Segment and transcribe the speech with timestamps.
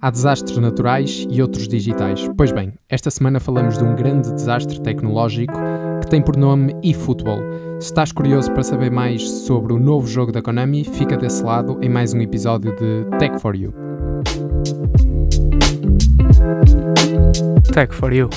[0.00, 2.30] Há desastres naturais e outros digitais.
[2.36, 5.54] Pois bem, esta semana falamos de um grande desastre tecnológico
[6.00, 7.40] que tem por nome eFootball.
[7.80, 11.78] Se estás curioso para saber mais sobre o novo jogo da Konami, fica desse lado
[11.82, 13.74] em mais um episódio de Tech for You.
[17.74, 18.30] Tech for You.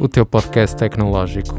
[0.00, 1.54] O teu podcast tecnológico.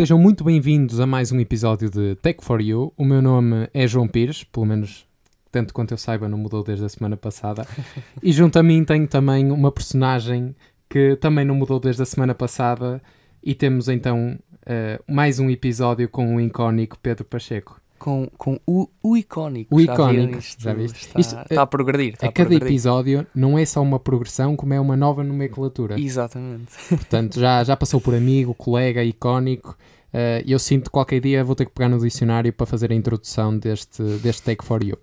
[0.00, 2.90] Sejam muito bem-vindos a mais um episódio de Tech for You.
[2.96, 5.06] O meu nome é João Pires, pelo menos
[5.52, 7.66] tanto quanto eu saiba, não mudou desde a semana passada.
[8.22, 10.56] e junto a mim tenho também uma personagem
[10.88, 13.02] que também não mudou desde a semana passada.
[13.42, 17.78] E temos então uh, mais um episódio com o icónico Pedro Pacheco.
[18.00, 19.76] Com, com o, o icónico.
[19.76, 21.06] O icónico, já viste?
[21.06, 22.14] Está, Isto, está a progredir.
[22.14, 22.72] Está a, a cada progredir.
[22.74, 26.00] episódio não é só uma progressão, como é uma nova nomenclatura.
[26.00, 26.72] Exatamente.
[26.88, 29.76] Portanto, já, já passou por amigo, colega, icónico.
[30.12, 32.94] Uh, eu sinto que qualquer dia vou ter que pegar no dicionário para fazer a
[32.94, 34.96] introdução deste, deste Take for You.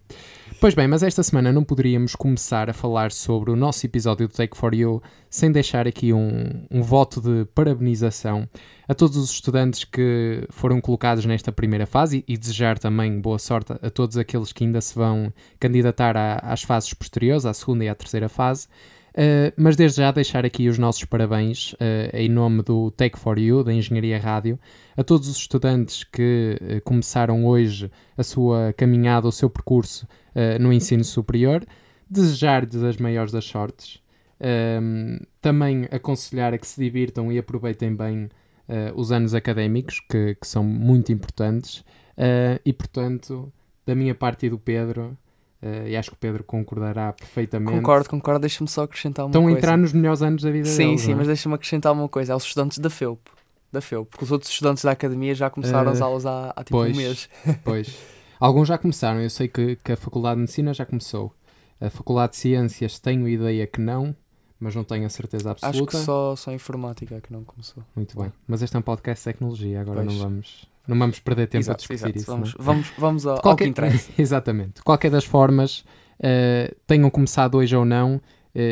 [0.60, 4.34] Pois bem, mas esta semana não poderíamos começar a falar sobre o nosso episódio do
[4.34, 8.50] Take for You sem deixar aqui um, um voto de parabenização
[8.88, 13.38] a todos os estudantes que foram colocados nesta primeira fase e, e desejar também boa
[13.38, 17.86] sorte a todos aqueles que ainda se vão candidatar a, às fases posteriores, à segunda
[17.86, 18.68] e à terceira fase.
[19.18, 21.78] Uh, mas desde já deixar aqui os nossos parabéns uh,
[22.14, 24.60] em nome do Tech for You, da Engenharia Rádio,
[24.96, 30.08] a todos os estudantes que uh, começaram hoje a sua caminhada, o seu percurso
[30.60, 31.66] no ensino superior,
[32.08, 34.00] desejar-lhes as maiores das sortes,
[34.40, 38.30] ehm, também aconselhar a que se divirtam e aproveitem bem
[38.96, 41.84] os anos académicos, que, que são muito importantes,
[42.64, 43.52] e portanto,
[43.84, 45.18] da minha parte e do Pedro,
[45.62, 47.72] Uh, e acho que o Pedro concordará perfeitamente.
[47.72, 48.42] Concordo, concordo.
[48.42, 49.58] Deixa-me só acrescentar uma Estão coisa.
[49.58, 51.02] Estão a entrar nos melhores anos da vida sim, deles.
[51.02, 51.16] Sim, é?
[51.16, 52.34] mas deixa-me acrescentar uma coisa.
[52.34, 53.20] É os estudantes da FEUP.
[53.72, 54.10] Da FEUP.
[54.10, 56.94] Porque os outros estudantes da academia já começaram uh, as aulas há, há tipo pois,
[56.96, 57.30] um mês.
[57.64, 57.98] Pois.
[58.40, 59.20] Alguns já começaram.
[59.20, 61.34] Eu sei que, que a Faculdade de Medicina já começou.
[61.82, 64.16] A Faculdade de Ciências tenho ideia que não,
[64.60, 65.78] mas não tenho a certeza absoluta.
[65.78, 67.84] Acho que só, só a informática é que não começou.
[67.96, 68.32] Muito bem.
[68.48, 69.82] Mas este é um podcast de tecnologia.
[69.82, 70.14] Agora pois.
[70.14, 70.68] não vamos...
[70.88, 72.18] Não vamos perder tempo exato, a discutir exato.
[72.18, 72.26] isso.
[72.32, 72.66] Vamos, não?
[72.66, 73.50] vamos, vamos ao, qualquer...
[73.50, 74.12] ao que interessa.
[74.18, 74.82] Exatamente.
[74.82, 75.80] Qualquer das formas,
[76.20, 78.22] uh, tenham começado hoje ou não, uh,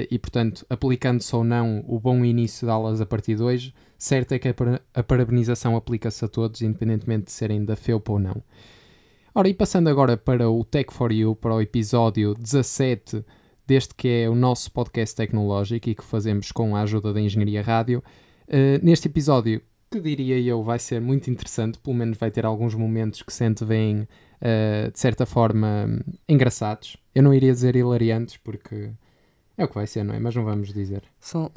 [0.09, 4.31] e portanto, aplicando-se ou não o bom início de aulas a partir de hoje, certo
[4.31, 8.19] é que a, par a parabenização aplica-se a todos, independentemente de serem da FEUP ou
[8.19, 8.41] não.
[9.33, 13.25] Ora, e passando agora para o Tech for You, para o episódio 17
[13.67, 17.61] deste que é o nosso podcast tecnológico e que fazemos com a ajuda da Engenharia
[17.61, 18.03] Rádio.
[18.47, 22.75] Uh, neste episódio, que diria eu vai ser muito interessante, pelo menos vai ter alguns
[22.75, 25.87] momentos que se antevêm, uh, de certa forma,
[26.27, 26.97] engraçados.
[27.13, 28.91] Eu não iria dizer hilariantes, porque
[29.57, 30.19] é o que vai ser, não é?
[30.19, 31.03] Mas não vamos dizer.
[31.19, 31.51] São...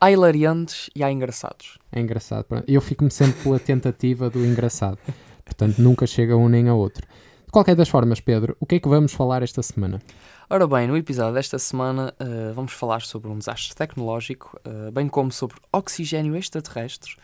[0.00, 1.78] Há hilariantes e há engraçados.
[1.92, 2.46] É engraçado.
[2.66, 4.98] Eu fico-me sempre pela tentativa do engraçado.
[5.44, 7.06] Portanto, nunca chega um nem a outro.
[7.52, 10.00] De qualquer das formas, Pedro, o que é que vamos falar esta semana?
[10.48, 15.06] Ora bem, no episódio desta semana uh, vamos falar sobre um desastre tecnológico, uh, bem
[15.06, 17.14] como sobre oxigênio extraterrestre,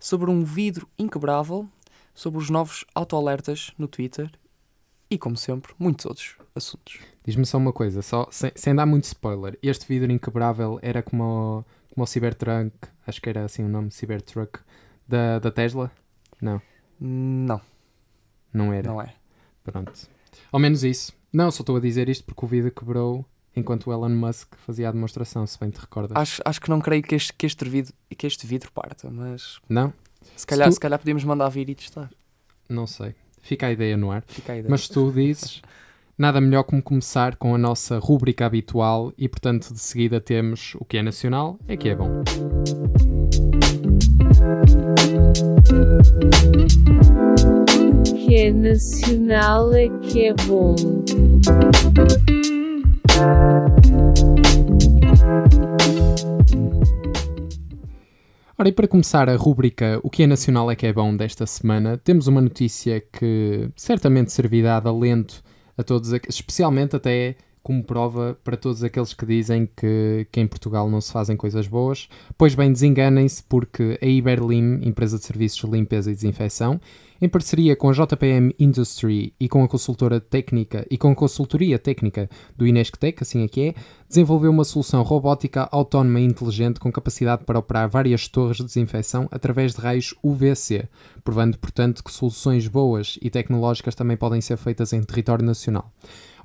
[0.00, 1.64] sobre um vidro inquebrável,
[2.12, 4.28] sobre os novos autoalertas no Twitter
[5.08, 6.98] e, como sempre, muitos outros assuntos.
[7.24, 11.22] Diz-me só uma coisa, só, sem, sem, dar muito spoiler, este vidro inquebrável era como
[11.22, 11.64] o,
[11.94, 12.72] como o Cybertruck,
[13.06, 14.58] acho que era assim o nome, Cybertruck,
[15.06, 15.88] da, da Tesla?
[16.42, 16.60] Não.
[16.98, 17.60] Não.
[18.52, 18.88] Não era?
[18.88, 19.17] Não é.
[19.72, 19.92] Pronto.
[20.50, 21.12] Ao menos isso.
[21.32, 23.24] Não, só estou a dizer isto porque o vidro quebrou
[23.54, 26.16] enquanto o Elon Musk fazia a demonstração, se bem te recordas.
[26.16, 29.58] Acho, acho que não creio que este, que, este vidro, que este vidro parta, mas.
[29.68, 29.92] Não?
[30.36, 30.74] Se calhar, se, tu...
[30.74, 32.10] se calhar podíamos mandar vir e testar.
[32.68, 33.14] Não sei.
[33.40, 34.24] Fica a ideia no ar.
[34.26, 34.70] Fica a ideia.
[34.70, 35.62] Mas tu dizes,
[36.16, 40.84] nada melhor como começar com a nossa rúbrica habitual e, portanto, de seguida temos o
[40.84, 42.22] que é nacional é que é bom.
[47.88, 50.74] O que é nacional é que é bom.
[58.58, 61.46] Ora, e para começar a rúbrica O que é nacional é que é bom desta
[61.46, 65.42] semana, temos uma notícia que certamente servirá de alento
[65.76, 67.36] a todos, especialmente até
[67.68, 71.68] como prova para todos aqueles que dizem que, que em Portugal não se fazem coisas
[71.68, 72.08] boas.
[72.38, 76.80] Pois bem, desenganem-se porque a Iberlim, empresa de serviços de limpeza e desinfecção,
[77.20, 81.78] em parceria com a JPM Industry e com a consultora técnica e com a consultoria
[81.78, 83.74] técnica do Inesctec, assim é que é,
[84.08, 89.28] desenvolveu uma solução robótica autónoma e inteligente com capacidade para operar várias torres de desinfecção
[89.30, 90.88] através de raios UVC,
[91.22, 95.92] provando, portanto, que soluções boas e tecnológicas também podem ser feitas em território nacional.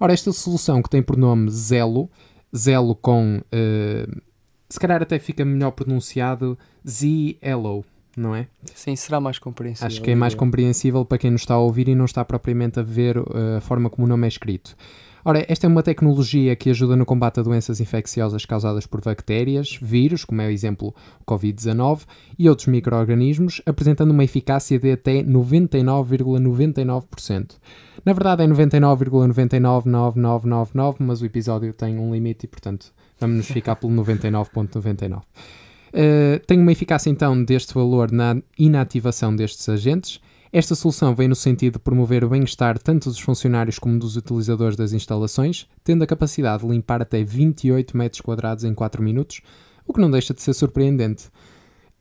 [0.03, 2.11] Ora, esta solução que tem por nome Zelo,
[2.53, 4.21] Zelo com, uh,
[4.67, 7.85] se calhar até fica melhor pronunciado Z-Elo,
[8.17, 8.47] não é?
[8.75, 9.87] Sim, será mais compreensível.
[9.87, 12.81] Acho que é mais compreensível para quem nos está a ouvir e não está propriamente
[12.81, 14.75] a ver uh, a forma como o nome é escrito.
[15.25, 19.79] Ora, esta é uma tecnologia que ajuda no combate a doenças infecciosas causadas por bactérias,
[19.81, 22.01] vírus, como é o exemplo o Covid-19,
[22.37, 27.51] e outros micro-organismos, apresentando uma eficácia de até 99,99%.
[28.03, 33.93] Na verdade é 99,999999, mas o episódio tem um limite e, portanto, vamos ficar pelo
[33.93, 35.21] 99,99.
[35.93, 40.19] Uh, tem uma eficácia então deste valor na inativação destes agentes.
[40.55, 44.77] Esta solução vem no sentido de promover o bem-estar tanto dos funcionários como dos utilizadores
[44.77, 49.41] das instalações, tendo a capacidade de limpar até 28 metros quadrados em 4 minutos,
[49.83, 51.23] o que não deixa de ser surpreendente.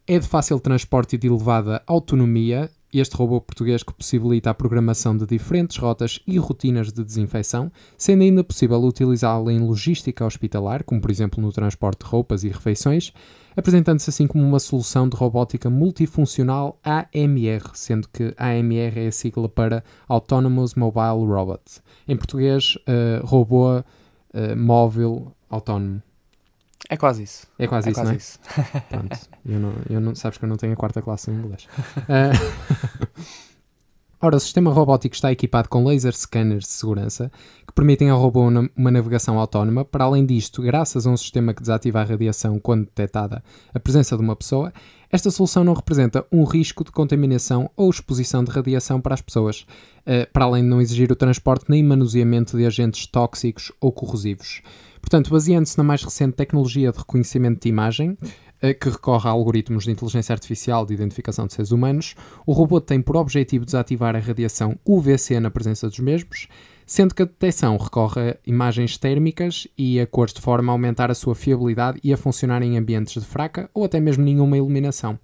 [0.07, 5.17] É de fácil transporte e de elevada autonomia este robô português que possibilita a programação
[5.17, 11.01] de diferentes rotas e rotinas de desinfecção, sendo ainda possível utilizá-lo em logística hospitalar, como
[11.01, 13.15] por exemplo no transporte de roupas e refeições,
[13.57, 19.49] apresentando-se assim como uma solução de robótica multifuncional AMR, sendo que AMR é a sigla
[19.49, 21.81] para Autonomous Mobile Robot.
[22.07, 23.85] Em português, uh, robô uh,
[24.57, 26.03] móvel autónomo.
[26.89, 27.47] É quase isso.
[27.59, 28.17] É quase é isso, quase não é?
[28.17, 28.39] isso.
[28.89, 29.19] Pronto.
[29.47, 31.69] Eu não, eu não, sabes que eu não tenho a quarta classe em inglês.
[32.09, 32.33] Ah,
[34.25, 37.29] Ora, o sistema robótico está equipado com laser scanners de segurança
[37.67, 38.47] que permitem ao robô
[38.77, 39.85] uma navegação autónoma.
[39.85, 43.43] Para além disto, graças a um sistema que desativa a radiação quando detectada
[43.75, 44.73] a presença de uma pessoa,
[45.11, 49.67] esta solução não representa um risco de contaminação ou exposição de radiação para as pessoas,
[50.07, 54.63] eh, para além de não exigir o transporte nem manuseamento de agentes tóxicos ou corrosivos.
[55.01, 58.17] Portanto, baseando-se na mais recente tecnologia de reconhecimento de imagem,
[58.79, 62.15] que recorre a algoritmos de inteligência artificial de identificação de seres humanos,
[62.47, 66.47] o robô tem por objetivo desativar a radiação UVC na presença dos mesmos,
[66.87, 71.11] sendo que a detecção recorre a imagens térmicas e a cores de forma a aumentar
[71.11, 75.19] a sua fiabilidade e a funcionar em ambientes de fraca ou até mesmo nenhuma iluminação.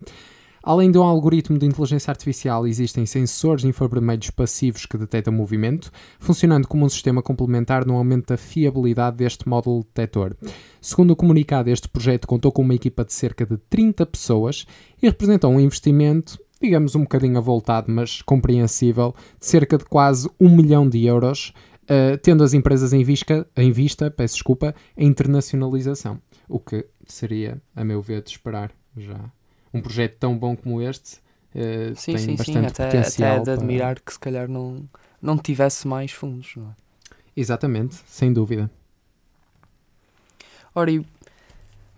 [0.69, 6.69] Além de um algoritmo de inteligência artificial, existem sensores infravermelhos passivos que detectam movimento, funcionando
[6.69, 10.37] como um sistema complementar no aumento da fiabilidade deste módulo detector.
[10.79, 14.67] Segundo o comunicado, este projeto contou com uma equipa de cerca de 30 pessoas
[15.03, 20.55] e representou um investimento, digamos um bocadinho avultado, mas compreensível, de cerca de quase um
[20.55, 21.55] milhão de euros,
[21.85, 26.21] uh, tendo as empresas em vista, em vista peço desculpa, a internacionalização.
[26.47, 29.33] O que seria, a meu ver, de esperar já
[29.73, 31.17] um projeto tão bom como este
[31.55, 32.37] uh, Sim, tem sim, sim.
[32.37, 33.29] bastante Até, potencial.
[33.31, 34.89] até é de para- admirar que se calhar não,
[35.21, 36.53] não tivesse mais fundos.
[36.57, 36.75] Não é?
[37.37, 38.71] Exatamente, sem dúvida.
[40.75, 41.05] Ora, e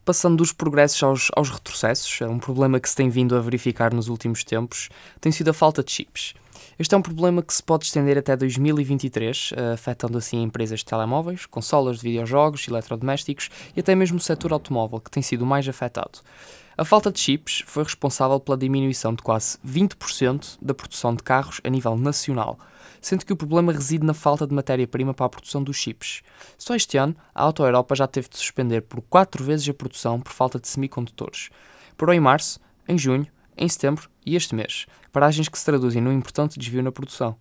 [0.05, 3.93] passando dos progressos aos, aos retrocessos, é um problema que se tem vindo a verificar
[3.93, 4.89] nos últimos tempos,
[5.21, 6.35] tem sido a falta de chips.
[6.81, 10.87] Este é um problema que se pode estender até 2023, eh, afetando assim empresas de
[10.87, 15.69] telemóveis, consolas de videojogos, eletrodomésticos e até mesmo o setor automóvel, que tem sido mais
[15.69, 16.21] afetado.
[16.79, 21.61] A falta de chips foi responsável pela diminuição de quase 20% da produção de carros
[21.63, 22.59] a nível nacional,
[22.99, 26.23] sendo que o problema reside na falta de matéria-prima para a produção dos chips.
[26.57, 30.19] Só este ano, a Auto Europa já teve de suspender por 4 vezes a produção
[30.19, 31.51] por falta de semicondutores.
[31.99, 36.13] Parou em março, em junho, em setembro e este mês, paragens que se traduzem num
[36.13, 37.37] importante desvio na produção.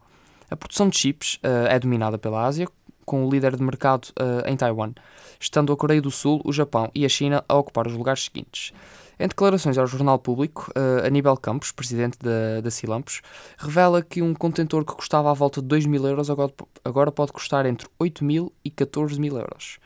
[0.50, 2.68] A produção de chips eh, é dominada pela Ásia,
[3.06, 4.94] com o líder de mercado eh, em Taiwan,
[5.40, 8.74] estando a Coreia do Sul, o Japão e a China a ocupar os lugares seguintes.
[9.20, 12.70] Em declarações ao Jornal Público, uh, Aníbal Campos, presidente da, da
[13.58, 16.54] revela que um contentor que custava à volta de 2 mil euros agora,
[16.86, 19.78] agora pode custar entre 8 mil e 14 mil euros.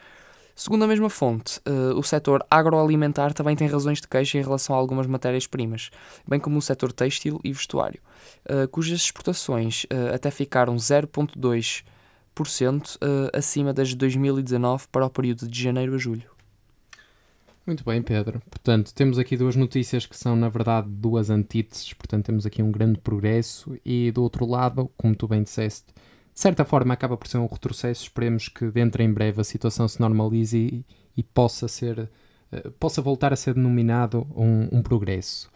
[0.56, 4.76] Segundo a mesma fonte, uh, o setor agroalimentar também tem razões de queixa em relação
[4.76, 5.90] a algumas matérias-primas,
[6.28, 8.00] bem como o setor têxtil e vestuário,
[8.46, 13.00] uh, cujas exportações uh, até ficaram 0,2% uh,
[13.34, 16.32] acima das de 2019 para o período de janeiro a julho.
[17.66, 18.42] Muito bem, Pedro.
[18.50, 21.94] Portanto, temos aqui duas notícias que são, na verdade, duas antíteses.
[21.94, 25.86] Portanto, temos aqui um grande progresso e, do outro lado, como tu bem disseste,
[26.34, 28.04] de certa forma acaba por ser um retrocesso.
[28.04, 30.86] Esperemos que dentro em breve a situação se normalize e,
[31.16, 32.10] e possa ser,
[32.52, 35.50] eh, possa voltar a ser denominado um, um progresso.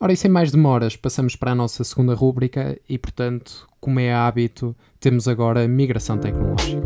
[0.00, 4.12] Ora, e sem mais demoras, passamos para a nossa segunda rúbrica e, portanto, como é
[4.12, 6.82] hábito, temos agora migração tecnológica.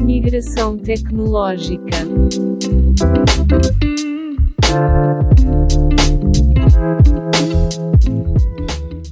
[0.00, 1.96] Migração tecnológica.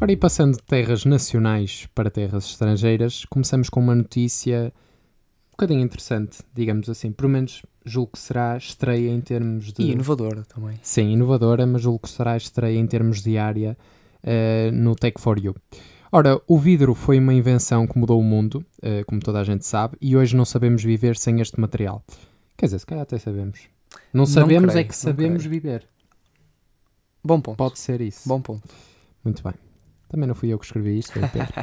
[0.00, 4.72] Ora, e passando de terras nacionais para terras estrangeiras, começamos com uma notícia
[5.48, 7.12] um bocadinho interessante, digamos assim.
[7.12, 9.82] Pelo menos julgo que será estreia em termos de.
[9.82, 10.76] E inovadora também.
[10.82, 13.76] Sim, inovadora, mas julgo que será estreia em termos de área
[14.24, 15.54] eh, no Tech for You.
[16.10, 19.64] Ora, o vidro foi uma invenção que mudou o mundo, eh, como toda a gente
[19.64, 22.04] sabe, e hoje não sabemos viver sem este material.
[22.56, 23.60] Quer dizer, se calhar até sabemos.
[24.12, 25.86] Não sabemos é creio, que não sabemos viver.
[27.24, 27.56] Bom ponto.
[27.56, 28.28] Pode ser isso.
[28.28, 28.68] Bom ponto.
[29.24, 29.54] Muito bem.
[30.12, 31.54] Também não fui eu que escrevi isto, foi o Pedro.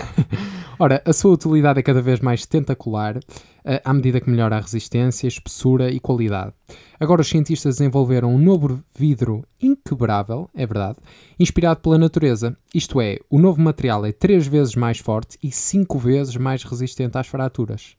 [0.78, 3.18] Ora, a sua utilidade é cada vez mais tentacular,
[3.64, 6.52] eh, à medida que melhora a resistência, espessura e qualidade.
[7.00, 10.98] Agora os cientistas desenvolveram um novo vidro inquebrável, é verdade,
[11.40, 12.54] inspirado pela natureza.
[12.74, 17.16] Isto é, o novo material é três vezes mais forte e cinco vezes mais resistente
[17.16, 17.96] às fraturas.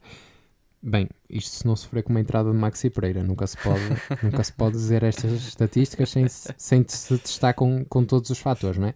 [0.82, 3.82] Bem, isto se não sofrer com uma entrada de Maxi Pereira, nunca se pode,
[4.24, 8.38] nunca se pode dizer estas estatísticas sem, se- sem se testar com, com todos os
[8.40, 8.94] fatores, não é?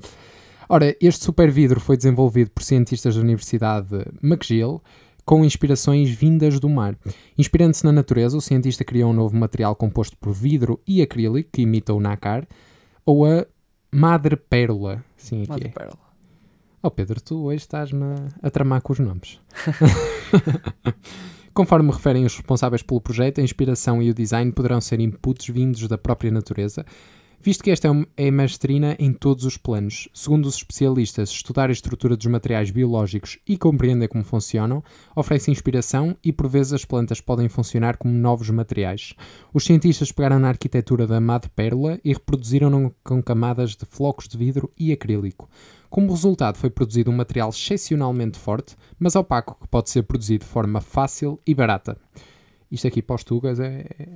[0.70, 4.82] Ora, este super vidro foi desenvolvido por cientistas da Universidade de McGill
[5.26, 6.96] com inspirações vindas do mar.
[7.38, 11.62] Inspirando-se na natureza, o cientista criou um novo material composto por vidro e acrílico que
[11.64, 12.48] imita o nácar,
[13.06, 13.46] ou a
[13.92, 15.04] madrepérola.
[15.18, 15.70] Sim, aqui Mata é.
[15.72, 16.00] pérola.
[16.82, 18.04] Oh Pedro, tu hoje estás-me
[18.42, 19.40] a tramar com os nomes.
[21.54, 25.86] Conforme referem os responsáveis pelo projeto, a inspiração e o design poderão ser inputs vindos
[25.88, 26.86] da própria natureza,
[27.42, 30.08] visto que esta é um- é maestrina em todos os planos.
[30.14, 34.82] Segundo os especialistas, estudar a estrutura dos materiais biológicos e compreender como funcionam
[35.14, 39.14] oferece inspiração e, por vezes, as plantas podem funcionar como novos materiais.
[39.54, 44.72] Os cientistas pegaram na arquitetura da madrepérola e reproduziram-no com camadas de flocos de vidro
[44.78, 45.50] e acrílico.
[45.92, 50.50] Como resultado, foi produzido um material excepcionalmente forte, mas opaco, que pode ser produzido de
[50.50, 51.98] forma fácil e barata.
[52.72, 54.08] Isto aqui para os Tugas é, é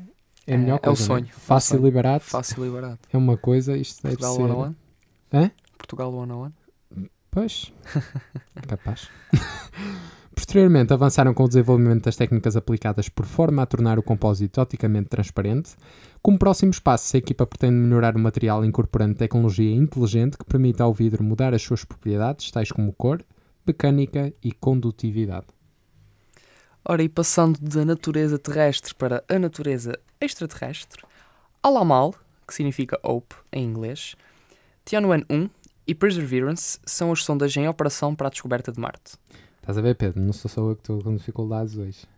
[0.51, 1.01] a É- melhor é o coisa.
[1.01, 1.88] não sonho, é o Fácil sonho.
[1.88, 3.00] e barato Fácil e barato.
[3.12, 4.53] é uma coisa, isto deve Portugal ser...
[4.53, 4.75] 101?
[5.44, 5.51] Hã?
[5.77, 6.51] Portugal 101?
[7.29, 7.74] Pois,
[8.67, 9.10] capaz.
[10.34, 15.08] Posteriormente, avançaram com o desenvolvimento das técnicas aplicadas por forma a tornar o compósito oticamente
[15.10, 15.75] transparente.
[16.25, 20.91] Como próximos passos, a equipa pretende melhorar o material incorporando tecnologia inteligente que permita ao
[20.91, 23.24] vidro mudar as suas propriedades, tais como cor,
[23.63, 25.46] mecânica e condutividade.
[26.84, 31.03] Ora, e passando da natureza terrestre para a natureza extraterrestre,
[31.62, 32.15] Alamal,
[32.48, 34.15] que significa Hope em inglês,
[34.84, 35.48] Tianwen-1
[35.86, 39.13] e Perseverance são as sondas em operação para a descoberta de Marte.
[39.58, 40.24] Estás a ver, Pedro?
[40.24, 42.14] Não sou só eu que estou com dificuldades hoje.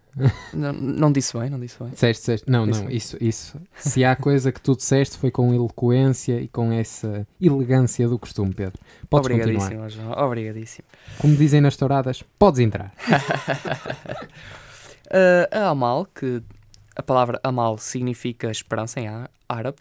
[0.54, 1.90] Não, não disse bem, não disse bem.
[1.90, 2.50] Disseste, disseste.
[2.52, 3.60] Não, não, isso, isso.
[3.76, 8.54] Se há coisa que tu disseste foi com eloquência e com essa elegância do costume,
[8.54, 8.80] Pedro.
[9.10, 9.66] Podes continuar.
[9.66, 10.26] Obrigadíssimo, João.
[10.26, 10.88] Obrigadíssimo.
[11.20, 12.94] Como dizem nas touradas, podes entrar.
[15.08, 16.42] Uh, a Amal, que
[16.96, 19.08] a palavra Amal significa esperança em
[19.48, 19.78] árabe,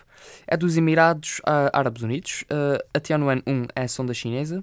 [0.46, 2.44] é dos Emirados ah, Árabes Unidos.
[2.50, 4.62] Uh, a Tianwen-1 é a sonda chinesa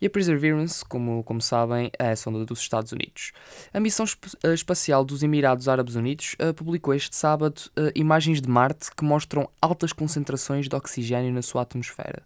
[0.00, 3.32] e a Perseverance, como, como sabem, é a sonda dos Estados Unidos.
[3.72, 8.40] A missão esp- ah, espacial dos Emirados Árabes Unidos ah, publicou este sábado ah, imagens
[8.40, 12.22] de Marte que mostram altas concentrações de oxigênio na sua atmosfera.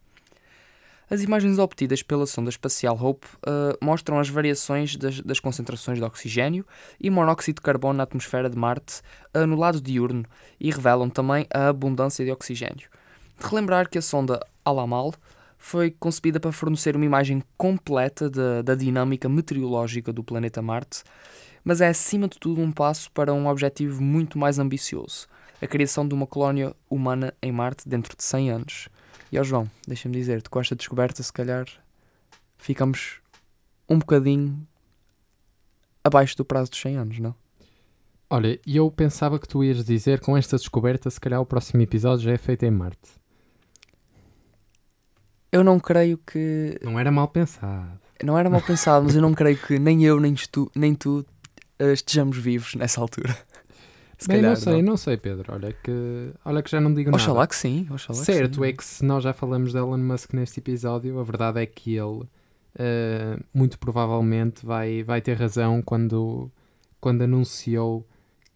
[1.10, 6.04] As imagens obtidas pela sonda espacial Hope ah, mostram as variações das, das concentrações de
[6.04, 6.64] oxigênio
[7.00, 9.02] e monóxido de carbono na atmosfera de Marte
[9.34, 10.24] ah, no lado diurno
[10.58, 12.88] e revelam também a abundância de oxigênio.
[13.38, 15.12] De relembrar que a sonda Alamal
[15.64, 21.02] foi concebida para fornecer uma imagem completa da, da dinâmica meteorológica do planeta Marte,
[21.64, 25.26] mas é acima de tudo um passo para um objetivo muito mais ambicioso:
[25.62, 28.88] a criação de uma colónia humana em Marte dentro de 100 anos.
[29.32, 31.64] E ó João, deixa-me dizer-te, com esta descoberta, se calhar
[32.58, 33.22] ficamos
[33.88, 34.68] um bocadinho
[36.04, 37.34] abaixo do prazo dos 100 anos, não?
[38.28, 42.26] Olha, eu pensava que tu ias dizer com esta descoberta, se calhar o próximo episódio
[42.26, 43.23] já é feito em Marte.
[45.54, 46.80] Eu não creio que.
[46.82, 48.00] Não era mal pensado.
[48.24, 51.24] Não era mal pensado, mas eu não creio que nem eu, nem tu, nem tu
[51.78, 53.36] eh, estejamos vivos nessa altura.
[54.18, 55.52] Se Bem, calhar, não sei, não sei, Pedro.
[55.52, 57.46] Olha que, olha que já não digo Oxalá nada.
[57.46, 58.66] que sim, oxalá que certo sim.
[58.68, 61.94] é que se nós já falamos de Elon Musk neste episódio, a verdade é que
[61.94, 62.24] ele
[62.76, 66.50] eh, muito provavelmente vai, vai ter razão quando,
[67.00, 68.04] quando anunciou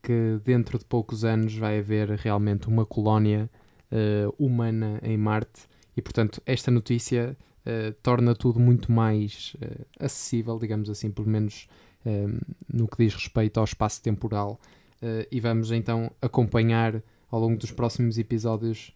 [0.02, 3.48] que dentro de poucos anos vai haver realmente uma colónia
[3.92, 7.36] eh, humana em Marte e portanto esta notícia
[7.66, 11.68] eh, torna tudo muito mais eh, acessível, digamos assim, pelo menos
[12.06, 12.26] eh,
[12.72, 14.60] no que diz respeito ao espaço temporal.
[15.02, 18.94] Eh, e vamos então acompanhar ao longo dos próximos episódios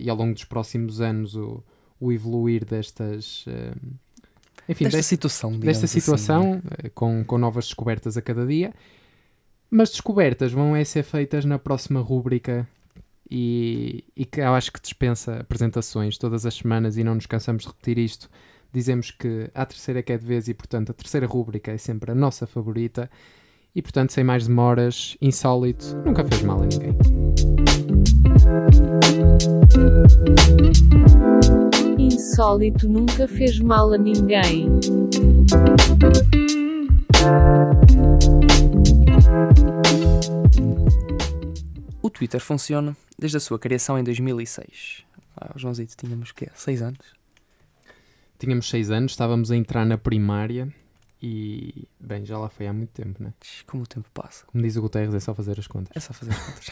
[0.00, 1.62] e ao longo dos próximos anos o,
[2.00, 3.46] o evoluir destas
[4.68, 8.74] enfim, Desta desta, situação, desta assim, situação eh, com, com novas descobertas a cada dia.
[9.70, 12.68] Mas descobertas vão é ser feitas na próxima rúbrica
[13.30, 17.62] e, e que eu acho que dispensa apresentações todas as semanas e não nos cansamos
[17.62, 18.28] de repetir isto.
[18.72, 22.10] Dizemos que a terceira que é de vez e portanto a terceira rúbrica é sempre
[22.10, 23.10] a nossa favorita.
[23.74, 26.96] E portanto sem mais demoras insólito nunca fez mal a ninguém.
[31.98, 34.68] Insólito nunca fez mal a ninguém.
[42.18, 45.04] Twitter funciona desde a sua criação em 2006.
[45.36, 46.50] Ah, Joãozito, tínhamos o quê?
[46.52, 47.06] 6 anos?
[48.40, 50.68] Tínhamos 6 anos, estávamos a entrar na primária
[51.22, 53.32] e, bem, já lá foi há muito tempo, né?
[53.66, 54.44] Como o tempo passa.
[54.46, 55.96] Como diz o Guterres, é só fazer as contas.
[55.96, 56.70] É só fazer as contas.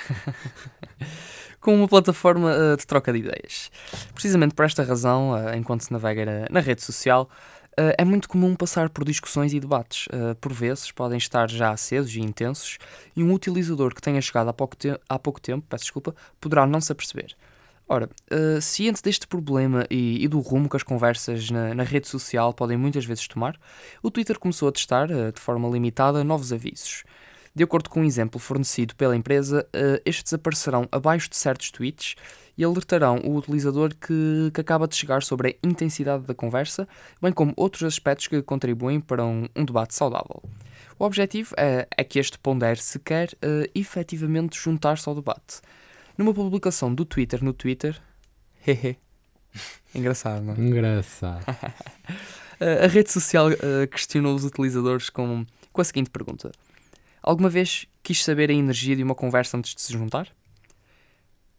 [1.60, 3.70] Com uma plataforma eh, de troca de ideias.
[4.14, 7.28] Precisamente por esta razão, eh, enquanto se navega na, na rede social,
[7.76, 10.06] eh, é muito comum passar por discussões e debates.
[10.12, 12.78] Eh, por vezes podem estar já acesos e intensos,
[13.14, 16.66] e um utilizador que tenha chegado há pouco, te- há pouco tempo, peço desculpa, poderá
[16.66, 17.34] não se aperceber.
[17.88, 22.08] Ora, eh, ciente deste problema e, e do rumo que as conversas na, na rede
[22.08, 23.56] social podem muitas vezes tomar,
[24.02, 27.04] o Twitter começou a testar, de forma limitada, novos avisos.
[27.56, 32.14] De acordo com um exemplo fornecido pela empresa, eh, estes aparecerão abaixo de certos tweets
[32.54, 36.86] e alertarão o utilizador que, que acaba de chegar sobre a intensidade da conversa,
[37.18, 40.42] bem como outros aspectos que contribuem para um, um debate saudável.
[40.98, 45.62] O objetivo é, é que este pondere se quer eh, efetivamente juntar-se ao debate.
[46.18, 47.98] Numa publicação do Twitter no Twitter.
[48.68, 48.98] Hehe.
[49.94, 50.60] Engraçado, não é?
[50.60, 51.42] Engraçado.
[52.60, 56.52] Uh, a rede social uh, questionou os utilizadores com, com a seguinte pergunta:
[57.26, 60.32] Alguma vez quis saber a energia de uma conversa antes de se juntar?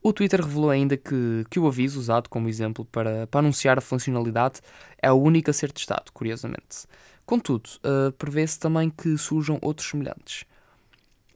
[0.01, 3.81] O Twitter revelou ainda que, que o aviso, usado como exemplo para, para anunciar a
[3.81, 4.61] funcionalidade,
[5.01, 6.87] é o único a ser testado, curiosamente.
[7.25, 10.45] Contudo, uh, prevê-se também que surjam outros semelhantes.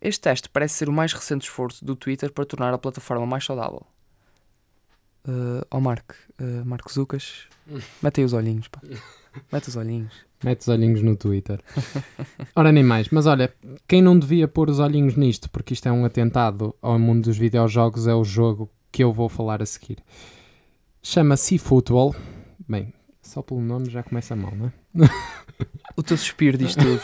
[0.01, 3.43] Este teste parece ser o mais recente esforço do Twitter para tornar a plataforma mais
[3.43, 3.85] saudável.
[5.27, 7.49] Uh, oh Marco, uh, Marco Zucas,
[8.01, 8.79] mete aí os olhinhos, pá.
[9.51, 10.30] Mete os olhinhos.
[10.43, 11.59] Mete os olhinhos no Twitter.
[12.55, 13.09] Ora, nem mais.
[13.09, 13.53] Mas olha,
[13.87, 17.37] quem não devia pôr os olhinhos nisto, porque isto é um atentado ao mundo dos
[17.37, 19.97] videojogos, é o jogo que eu vou falar a seguir.
[21.01, 22.15] Chama-se eFootball.
[22.67, 24.71] Bem, só pelo nome já começa mal, não é?
[25.95, 27.01] O teu suspiro diz tudo.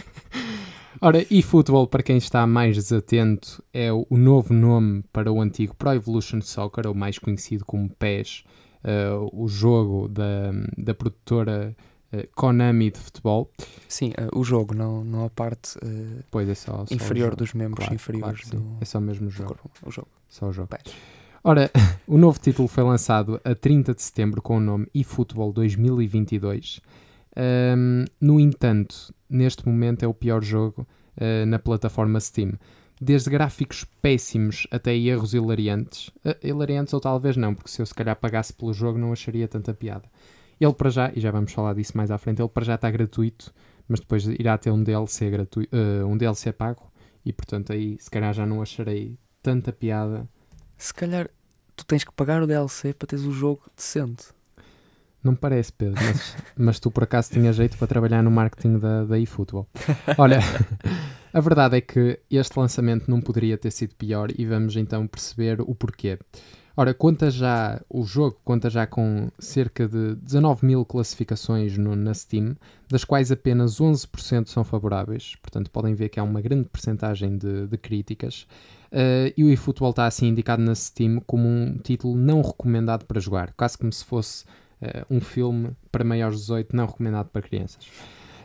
[1.00, 5.92] Ora, eFootball, para quem está mais desatento, é o novo nome para o antigo Pro
[5.92, 8.44] Evolution Soccer, ou mais conhecido como PES,
[8.84, 11.74] eh, o jogo da, da produtora
[12.34, 13.50] Konami de futebol.
[13.88, 17.52] Sim, eh, o jogo, não, não a parte eh, Pois é só, só inferior dos
[17.54, 19.48] membros Claro, inferiores claro do, É só mesmo o jogo.
[19.54, 19.70] corpo.
[19.84, 20.08] O jogo.
[20.28, 20.68] Só o jogo.
[20.68, 20.92] PES.
[21.42, 21.70] Ora,
[22.06, 26.80] o novo título foi lançado a 30 de setembro com o nome eFootball 2022.
[27.36, 30.86] Ahm, no entanto, neste momento é o pior jogo
[31.20, 32.52] ah, na plataforma Steam.
[33.00, 36.10] Desde gráficos péssimos até erros hilariantes.
[36.24, 39.48] Ah, hilariantes ou talvez não, porque se eu se calhar pagasse pelo jogo não acharia
[39.48, 40.04] tanta piada.
[40.60, 42.90] Ele para já, e já vamos falar disso mais à frente, ele para já está
[42.90, 43.52] gratuito,
[43.88, 46.90] mas depois irá ter um DLC, gratu ah, um DLC pago
[47.24, 50.28] e portanto aí se calhar já não acharei tanta piada
[50.76, 51.28] Se calhar
[51.74, 54.26] tu tens que pagar o DLC para teres o jogo decente.
[55.22, 58.78] Não me parece, Pedro, mas, mas tu por acaso tinha jeito para trabalhar no marketing
[58.78, 59.66] da, da eFootball.
[60.16, 60.40] Olha,
[61.32, 65.60] a verdade é que este lançamento não poderia ter sido pior e vamos então perceber
[65.60, 66.18] o porquê.
[66.80, 72.14] Ora, conta já, o jogo conta já com cerca de 19 mil classificações no- na
[72.14, 72.56] Steam,
[72.88, 77.66] das quais apenas 11% são favoráveis, portanto podem ver que há uma grande percentagem de,
[77.66, 78.46] de críticas.
[78.90, 83.20] Uh, e o eFootball está assim indicado na Steam como um título não recomendado para
[83.20, 84.44] jogar, quase como se fosse
[84.80, 87.86] uh, um filme para maiores de 18 não recomendado para crianças.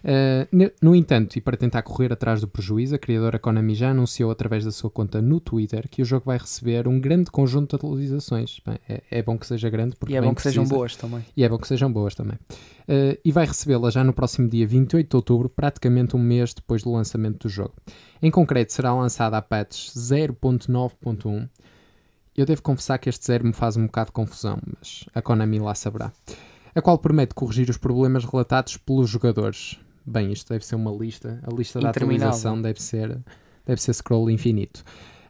[0.05, 3.89] Uh, ne- no entanto, e para tentar correr atrás do prejuízo, a criadora Konami já
[3.89, 7.71] anunciou através da sua conta no Twitter que o jogo vai receber um grande conjunto
[7.71, 8.61] de atualizações.
[8.63, 10.75] Bem, é, é bom que seja grande porque E é bem bom que sejam precisa.
[10.77, 11.25] boas também.
[11.35, 12.35] E é bom que sejam boas também.
[12.87, 16.83] Uh, e vai recebê-la já no próximo dia 28 de outubro, praticamente um mês depois
[16.83, 17.73] do lançamento do jogo.
[18.21, 21.49] Em concreto, será lançada a patch 0.9.1.
[22.37, 25.57] Eu devo confessar que este zero me faz um bocado de confusão, mas a Konami
[25.57, 26.11] lá saberá.
[26.75, 29.79] A qual promete corrigir os problemas relatados pelos jogadores.
[30.05, 31.39] Bem, isto deve ser uma lista.
[31.43, 33.17] A lista da atualização deve ser,
[33.65, 34.83] deve ser scroll infinito.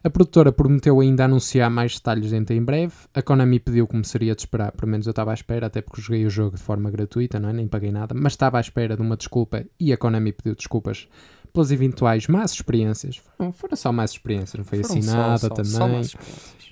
[0.04, 2.94] A produtora prometeu ainda anunciar mais detalhes dentro em breve.
[3.12, 6.00] A Konami pediu como seria de esperar, pelo menos eu estava à espera, até porque
[6.00, 7.52] joguei o jogo de forma gratuita, não é?
[7.52, 11.08] Nem paguei nada, mas estava à espera de uma desculpa e a Konami pediu desculpas
[11.56, 13.16] pelas eventuais más experiências.
[13.38, 16.04] Foram, foram só más experiências, não foi Foram assim só- nada só- também.
[16.04, 16.18] só.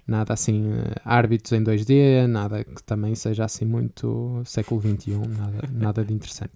[0.07, 5.69] Nada assim, eh, árbitros em 2D, nada que também seja assim muito século XXI, nada,
[5.73, 6.53] nada de interessante.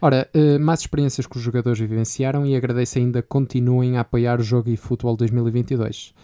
[0.00, 4.38] Ora, eh, más experiências que os jogadores vivenciaram e agradeço ainda que continuem a apoiar
[4.38, 6.14] o jogo e futebol 2022.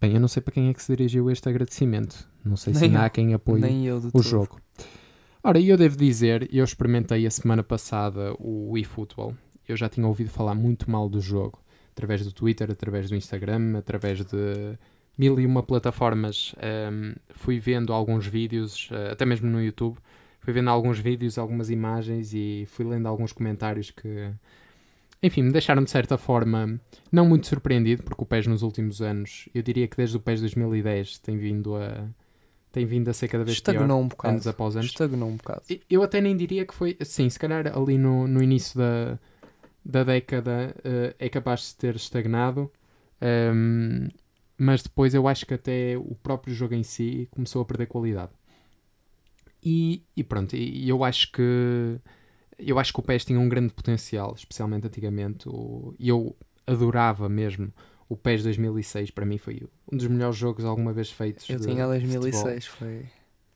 [0.00, 2.28] Bem, eu não sei para quem é que se dirigiu este agradecimento.
[2.44, 3.06] Não sei se Nem ainda eu.
[3.06, 4.22] há quem apoie o todo.
[4.24, 4.60] jogo.
[5.44, 9.32] Ora, eu devo dizer, eu experimentei a semana passada o eFootball.
[9.68, 11.58] Eu já tinha ouvido falar muito mal do jogo,
[11.92, 14.78] através do Twitter, através do Instagram, através de
[15.16, 16.54] mil e uma plataformas.
[16.58, 19.96] Ahm, fui vendo alguns vídeos, eh, até mesmo no YouTube,
[20.40, 24.30] fui vendo alguns vídeos, algumas imagens e fui lendo alguns comentários que,
[25.22, 29.48] enfim, me deixaram de certa forma não muito surpreendido, porque o PES nos últimos anos,
[29.54, 32.06] eu diria que desde o PES 2010 tem vindo a,
[32.70, 34.34] tem vindo a ser cada vez Estagnou pior, um bocado.
[34.34, 34.90] anos após anos.
[34.90, 35.62] Estagnou um bocado.
[35.88, 39.18] Eu até nem diria que foi, sim, se calhar ali no, no início da,
[39.86, 42.70] da década eh, é capaz de ter estagnado,
[43.20, 44.08] ehm,
[44.58, 48.32] mas depois eu acho que até o próprio jogo em si começou a perder qualidade.
[49.62, 52.00] E, e pronto, e, eu acho que
[52.58, 55.48] eu acho que o PES tinha um grande potencial, especialmente antigamente,
[55.98, 56.34] e eu
[56.66, 57.72] adorava mesmo
[58.08, 61.48] o PES 2006, para mim foi um dos melhores jogos alguma vez feitos.
[61.48, 62.22] Eu tinha futebol.
[62.22, 63.06] 2006, foi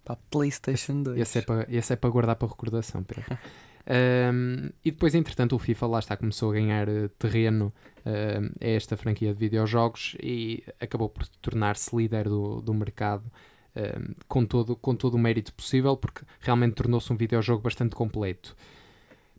[0.04, 1.20] para a PlayStation 2.
[1.20, 3.24] Esse é para, esse é para guardar para recordação, Pedro.
[3.86, 7.72] Um, e depois, entretanto, o FIFA lá está, começou a ganhar eh, terreno
[8.04, 13.30] a esta franquia de videojogos e acabou por tornar-se líder do, do mercado
[13.76, 18.56] um, com, todo, com todo o mérito possível, porque realmente tornou-se um videojogo bastante completo.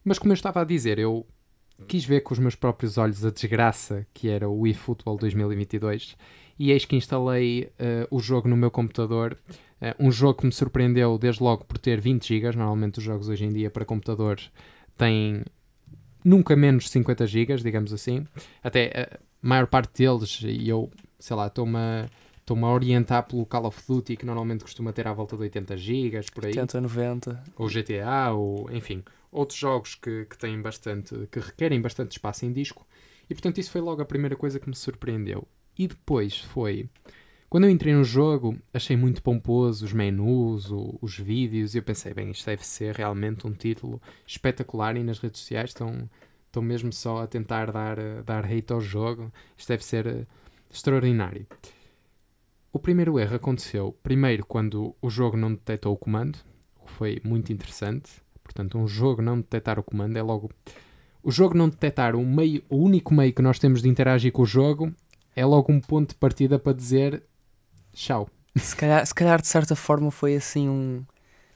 [0.04, 1.25] Mas como eu estava a dizer, eu
[1.88, 6.15] quis ver com os meus próprios olhos a desgraça que era o eFootball 2022
[6.60, 9.38] e eis que instalei eh, o jogo no meu computador
[9.82, 12.56] eh, um jogo que me surpreendeu desde logo por ter 20 GB.
[12.56, 14.52] Normalmente os jogos hoje em dia para computadores
[14.96, 15.44] têm
[16.24, 18.26] nunca menos de 50 GB, digamos assim.
[18.63, 22.08] Até a maior parte deles, e eu, sei lá, estou-me a,
[22.39, 25.76] estou-me a orientar pelo Call of Duty, que normalmente costuma ter à volta de 80
[25.76, 26.52] GB, por aí.
[26.52, 27.44] 80, 90.
[27.58, 32.52] Ou GTA, ou enfim, outros jogos que, que têm bastante, que requerem bastante espaço em
[32.52, 32.86] disco.
[33.30, 35.48] E portanto isso foi logo a primeira coisa que me surpreendeu.
[35.78, 36.89] E depois foi
[37.50, 41.84] quando eu entrei no jogo, achei muito pomposo os menus, o- os vídeos, e eu
[41.84, 46.10] pensei, bem, isto deve ser realmente um título espetacular e nas redes sociais estão,
[46.46, 49.34] estão mesmo só a tentar dar, eh, dar hate ao jogo.
[49.58, 50.26] Isto deve ser eh,
[50.70, 51.46] extraordinário.
[52.72, 56.38] O primeiro erro aconteceu, primeiro, quando o jogo não detectou o comando,
[56.78, 58.10] o que foi muito interessante.
[58.52, 60.50] Portanto, um jogo não detectar o comando é logo...
[61.24, 64.42] O jogo não detectar o, meio, o único meio que nós temos de interagir com
[64.42, 64.92] o jogo
[65.36, 67.24] é logo um ponto de partida para dizer
[67.94, 68.28] tchau.
[68.56, 71.04] Se calhar, se calhar de certa forma foi assim um,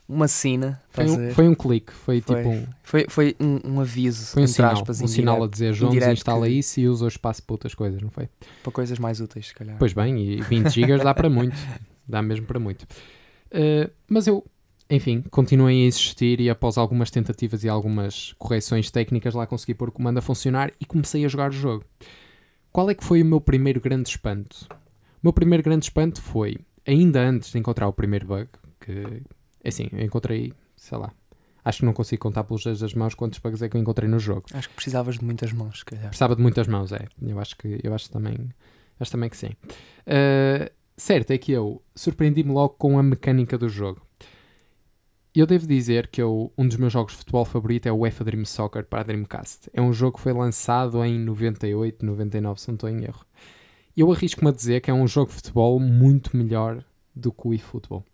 [0.07, 0.81] uma sina.
[0.89, 2.35] Foi um, foi um clique, foi, Foi.
[2.35, 5.73] tipo um, Foi, foi um, um aviso, foi um sinal, aspas, um sinal a dizer
[5.81, 8.29] indireto instala que- isso e usa o espaço para outras coisas, não foi?
[8.61, 9.77] para coisas mais úteis, se calhar.
[9.79, 11.57] Pois bem, e 20 GB dá para muito,
[12.07, 12.83] dá mesmo para muito.
[13.51, 14.45] Uh, mas eu,
[14.89, 19.89] enfim, continuei a insistir e após algumas tentativas e algumas correções técnicas lá consegui pôr
[19.89, 21.83] o comando a funcionar e comecei a jogar o jogo.
[22.71, 24.67] Qual é que foi o meu primeiro grande espanto?
[24.69, 24.75] O
[25.23, 28.47] meu primeiro grande espanto foi, ainda antes de encontrar o primeiro bug,
[28.79, 29.23] que,
[29.65, 31.11] assim, eu encontrei, sei lá,
[31.63, 34.07] acho que não consigo contar pelos dedos das mãos quantos bugs é que eu encontrei
[34.07, 34.43] no jogo.
[34.53, 36.09] Acho que precisavas de muitas mãos, se calhar.
[36.09, 37.07] Precisava de muitas mãos, é.
[37.21, 38.49] Eu acho que, eu acho também,
[38.99, 39.49] acho também que sim.
[40.05, 44.04] Uh, certo é que eu surpreendi-me logo com a mecânica do jogo.
[45.35, 48.23] Eu devo dizer que eu, um dos meus jogos de futebol favorito é o UEFA
[48.23, 49.69] Dream Soccer para a Dreamcast.
[49.73, 53.25] É um jogo que foi lançado em 98, 99, se não estou em erro.
[53.97, 56.81] Eu arrisco-me a dizer que é um jogo de futebol muito melhor
[57.13, 58.05] do que o eFootball.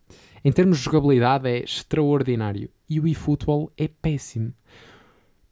[0.44, 4.52] Em termos de jogabilidade é extraordinário e o eFootball é péssimo.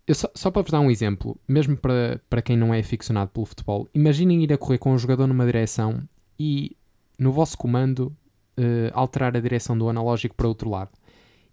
[0.08, 3.30] Eu só, só para vos dar um exemplo, mesmo para, para quem não é aficionado
[3.30, 6.02] pelo futebol, imaginem ir a correr com um jogador numa direção
[6.40, 6.76] e
[7.20, 8.12] no vosso comando
[8.58, 10.90] eh, alterar a direção do analógico para outro lado.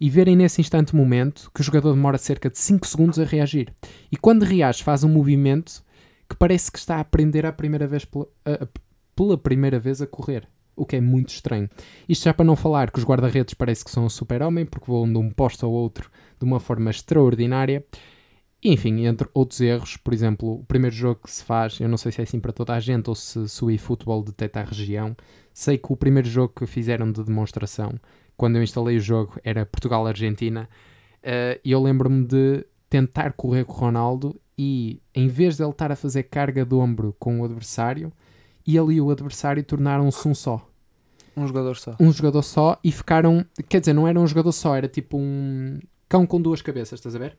[0.00, 3.72] E verem nesse instante momento que o jogador demora cerca de 5 segundos a reagir.
[4.12, 5.82] E quando reage faz um movimento
[6.28, 8.66] que parece que está a aprender a primeira vez pela, a-
[9.14, 10.46] pela primeira vez a correr.
[10.74, 11.70] O que é muito estranho.
[12.06, 15.10] Isto já para não falar que os guarda-redes parece que são um super-homem porque voam
[15.10, 17.82] de um posto ao outro de uma forma extraordinária.
[18.62, 22.10] Enfim, entre outros erros, por exemplo, o primeiro jogo que se faz, eu não sei
[22.12, 25.16] se é assim para toda a gente ou se, se o eFootball detecta a região.
[25.54, 27.94] Sei que o primeiro jogo que fizeram de demonstração,
[28.36, 30.68] quando eu instalei o jogo, era Portugal-Argentina.
[31.22, 35.70] eh, E eu lembro-me de tentar correr com o Ronaldo e, em vez de ele
[35.70, 38.12] estar a fazer carga de ombro com o adversário,
[38.66, 40.66] ele e o adversário tornaram-se um só
[41.36, 41.94] Um jogador só.
[42.00, 43.44] um jogador só e ficaram.
[43.68, 47.14] Quer dizer, não era um jogador só, era tipo um cão com duas cabeças, estás
[47.14, 47.36] a ver?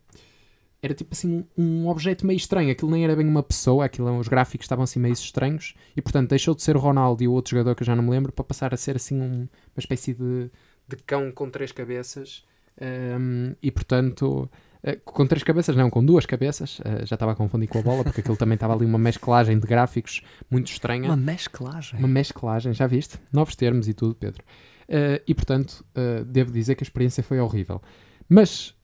[0.82, 2.72] Era tipo assim um, um objeto meio estranho.
[2.72, 6.30] Aquilo nem era bem uma pessoa, aquilo, os gráficos estavam assim meio estranhos e portanto
[6.30, 8.32] deixou de ser o Ronaldo e o outro jogador que eu já não me lembro
[8.32, 10.52] para passar a ser assim um- uma espécie de,
[10.88, 12.44] de cão com três cabeças
[12.80, 14.50] Ahm, e portanto.
[14.84, 16.80] eh, Com três cabeças, não, com duas cabeças.
[16.86, 19.58] eh, já estava a confundir com a bola, porque aquilo também estava ali uma mesclagem
[19.60, 21.06] de gráficos muito estranha.
[21.08, 21.98] Uma mesclagem.
[22.00, 23.18] Uma mesclagem, já viste?
[23.34, 24.44] Novos termos e tudo, Pedro.
[24.88, 27.82] Eh, e portanto, eh, devo dizer que a experiência foi horrível.
[28.30, 28.76] Mas,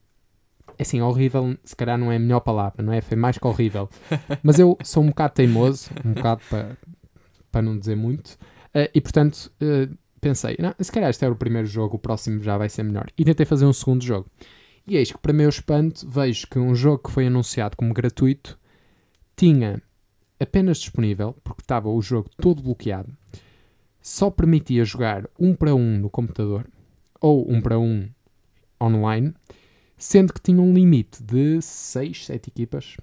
[0.78, 3.00] assim, horrível se calhar não é a melhor palavra, não é?
[3.00, 3.88] Foi mais que horrível.
[4.42, 6.76] Mas eu sou um bocado teimoso, um bocado para
[7.52, 8.36] para não dizer muito,
[8.74, 9.52] eh, e portanto
[10.24, 13.06] pensei, não, se calhar este era o primeiro jogo, o próximo já vai ser melhor.
[13.16, 14.26] E tentei fazer um segundo jogo.
[14.86, 18.58] E eis que, para meu espanto, vejo que um jogo que foi anunciado como gratuito
[19.36, 19.82] tinha
[20.40, 23.14] apenas disponível, porque estava o jogo todo bloqueado,
[24.00, 26.66] só permitia jogar um para um no computador
[27.20, 28.08] ou um para um
[28.80, 29.34] online,
[29.98, 32.96] sendo que tinha um limite de 6, 7 equipas.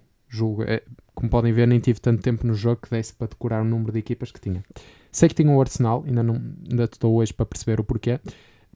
[0.65, 0.81] É,
[1.13, 3.91] como podem ver, nem tive tanto tempo no jogo que desse para decorar o número
[3.91, 4.63] de equipas que tinha.
[5.11, 6.35] Sei que tinha o Arsenal, ainda, não,
[6.69, 8.19] ainda estou hoje para perceber o porquê,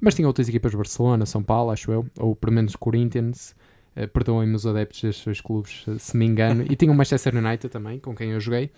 [0.01, 3.55] mas tinha outras equipas, Barcelona, São Paulo, acho eu, ou pelo menos Corinthians,
[3.95, 7.69] uh, perdoem-me os adeptos destes dois clubes, se me engano, e tinha o Manchester United
[7.69, 8.69] também, com quem eu joguei,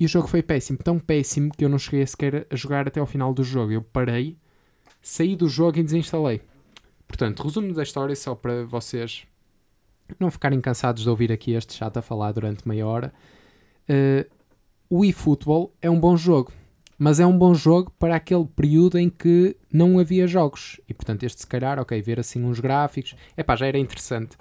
[0.00, 2.98] e o jogo foi péssimo, tão péssimo que eu não cheguei sequer a jogar até
[2.98, 3.70] ao final do jogo.
[3.70, 4.34] Eu parei,
[5.02, 6.40] saí do jogo e desinstalei.
[7.06, 9.26] Portanto, resumo da história só para vocês
[10.18, 13.12] não ficarem cansados de ouvir aqui este chato a falar durante meia hora.
[13.82, 14.26] Uh,
[14.90, 16.52] o eFootball é um bom jogo,
[16.98, 20.80] mas é um bom jogo para aquele período em que não havia jogos.
[20.86, 24.36] E portanto, este se calhar, ok, ver assim uns gráficos, é pá, já era interessante.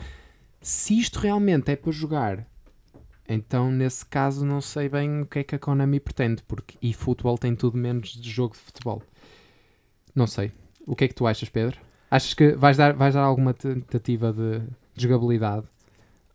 [0.62, 2.46] Se isto realmente é para jogar
[3.30, 7.38] então, nesse caso, não sei bem o que é que a Konami pretende, porque eFootball
[7.38, 9.04] tem tudo menos de jogo de futebol.
[10.16, 10.52] Não sei.
[10.88, 11.80] O que é que tu achas, Pedro?
[12.10, 14.60] Achas que vais dar, vais dar alguma tentativa de,
[14.96, 15.68] de jogabilidade?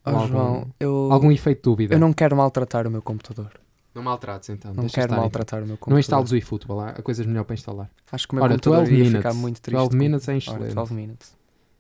[0.06, 1.94] Oh, algum, João, eu, algum efeito de dúvida?
[1.96, 3.50] Eu não quero maltratar o meu computador.
[3.94, 4.74] Não maltrates então.
[4.74, 5.64] Não quero maltratar então.
[5.64, 5.92] o meu computador.
[5.92, 7.90] Não instales o eFootball, há coisas melhor para instalar.
[8.10, 9.78] Acho que o meu Ora, computador 12 ia minutes, ficar muito triste.
[9.78, 10.62] 12 minutes é excelente.
[10.62, 11.36] Ora, 12 minutes.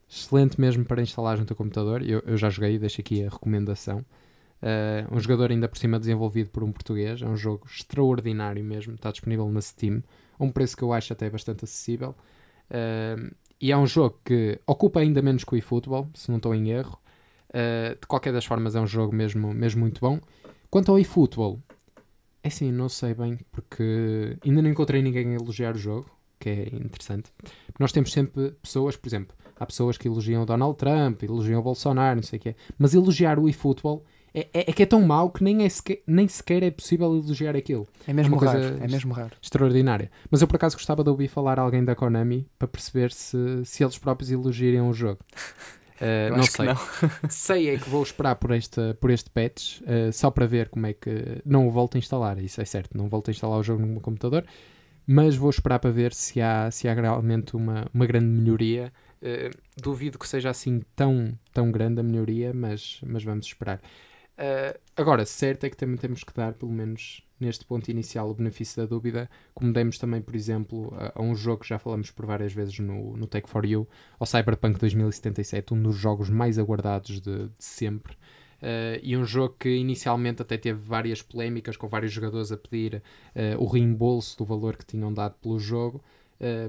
[0.08, 2.02] Excelente mesmo para instalar no teu computador.
[2.02, 4.04] Eu, eu já joguei, deixo aqui a recomendação.
[4.62, 7.20] Uh, um jogador ainda por cima desenvolvido por um português.
[7.20, 8.94] É um jogo extraordinário mesmo.
[8.94, 10.02] Está disponível na Steam.
[10.38, 12.14] A um preço que eu acho até bastante acessível.
[12.70, 16.54] Uh, e é um jogo que ocupa ainda menos que o eFootball, se não estou
[16.54, 16.98] em erro.
[17.50, 20.20] Uh, de qualquer das formas, é um jogo mesmo, mesmo muito bom.
[20.70, 21.60] Quanto ao eFootball,
[22.44, 26.50] é assim, não sei bem, porque ainda não encontrei ninguém a elogiar o jogo, que
[26.50, 27.32] é interessante.
[27.80, 31.62] Nós temos sempre pessoas, por exemplo, há pessoas que elogiam o Donald Trump, elogiam o
[31.62, 34.04] Bolsonaro, não sei o quê, mas elogiar o eFootball
[34.34, 37.16] é, é, é, que é tão mau que nem, é sequer, nem sequer é possível
[37.16, 37.88] elogiar aquilo.
[38.06, 38.78] É mesmo é raro.
[38.78, 39.32] É mesmo raro.
[39.40, 40.10] Extraordinária.
[40.30, 43.82] Mas eu por acaso gostava de ouvir falar alguém da Konami para perceber se, se
[43.82, 45.20] eles próprios elogiariam o jogo.
[46.00, 46.66] Uh, não sei.
[46.66, 46.76] Não.
[47.30, 50.86] sei é que vou esperar por este, por este patch uh, só para ver como
[50.86, 51.40] é que.
[51.44, 52.96] Não o volto a instalar, isso é certo.
[52.96, 54.44] Não volto a instalar o jogo no meu computador,
[55.06, 58.92] mas vou esperar para ver se há, se há realmente uma, uma grande melhoria.
[59.22, 63.80] Uh, duvido que seja assim tão, tão grande a melhoria, mas, mas vamos esperar.
[64.96, 68.82] Agora, certo é que também temos que dar, pelo menos neste ponto inicial, o benefício
[68.82, 72.26] da dúvida, como demos também, por exemplo, a, a um jogo que já falamos por
[72.26, 73.86] várias vezes no, no Take For You,
[74.18, 78.14] ao Cyberpunk 2077, um dos jogos mais aguardados de, de sempre.
[78.62, 83.02] Uh, e um jogo que inicialmente até teve várias polémicas, com vários jogadores a pedir
[83.34, 86.02] uh, o reembolso do valor que tinham dado pelo jogo,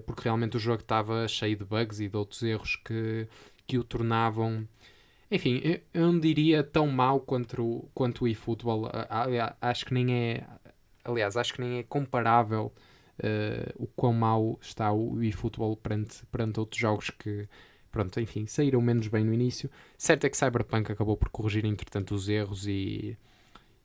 [0.06, 3.28] porque realmente o jogo estava cheio de bugs e de outros erros que,
[3.68, 4.66] que o tornavam
[5.30, 5.62] enfim,
[5.94, 8.90] eu não diria tão mau quanto, quanto o eFootball.
[9.60, 10.44] Acho que nem é.
[11.06, 12.74] Aliás, acho que nem é comparável
[13.20, 17.48] uh, o quão mau está o eFootball perante, perante outros jogos que,
[17.91, 19.70] pronto, enfim, saíram menos bem no início.
[19.98, 23.18] Certo é que Cyberpunk acabou por corrigir, entretanto, os erros e,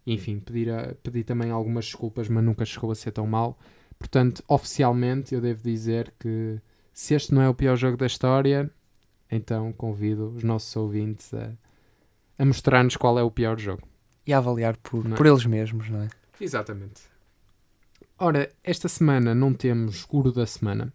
[0.06, 3.59] enfim, pedir, a, pedir também algumas desculpas, mas nunca chegou a ser tão mal.
[3.98, 6.59] Portanto, oficialmente, eu devo dizer que
[6.92, 8.70] se este não é o pior jogo da história,
[9.30, 11.52] então convido os nossos ouvintes a,
[12.38, 13.87] a mostrar-nos qual é o pior jogo.
[14.26, 15.14] E a avaliar por, é?
[15.14, 16.09] por eles mesmos, não é?
[16.40, 17.10] Exatamente.
[18.22, 20.92] Ora, esta semana não temos guru da semana.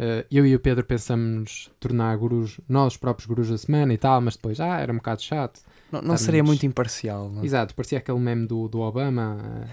[0.00, 4.20] Uh, eu e o Pedro pensamos tornar gurus, nós próprios gurus da semana e tal,
[4.20, 5.60] mas depois, ah, era um bocado chato.
[5.92, 7.42] Não, não seria muito imparcial, não?
[7.42, 7.46] É?
[7.46, 9.64] Exato, parecia aquele meme do, do Obama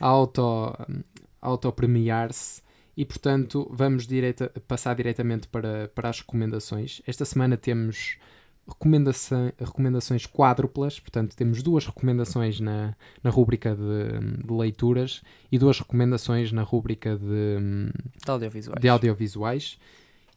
[0.00, 0.76] a auto,
[1.40, 2.60] auto premiar-se
[2.96, 7.00] e portanto vamos direita, passar diretamente para, para as recomendações.
[7.06, 8.18] Esta semana temos
[8.68, 15.78] recomendação, recomendações quádruplas, portanto temos duas recomendações na, na rúbrica de, de leituras e duas
[15.78, 17.56] recomendações na rúbrica de,
[18.24, 18.80] de, audiovisuais.
[18.80, 19.78] de audiovisuais.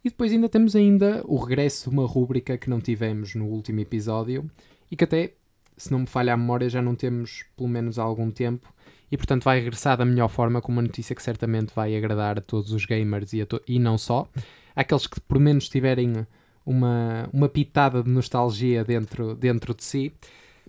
[0.03, 3.81] E depois ainda temos ainda o regresso de uma rúbrica que não tivemos no último
[3.81, 4.49] episódio
[4.89, 5.33] e que até,
[5.77, 8.73] se não me falha a memória, já não temos pelo menos há algum tempo,
[9.11, 12.41] e portanto vai regressar da melhor forma com uma notícia que certamente vai agradar a
[12.41, 14.27] todos os gamers e, e não só.
[14.75, 16.25] Aqueles que por menos tiverem
[16.65, 20.13] uma, uma pitada de nostalgia dentro, dentro de si.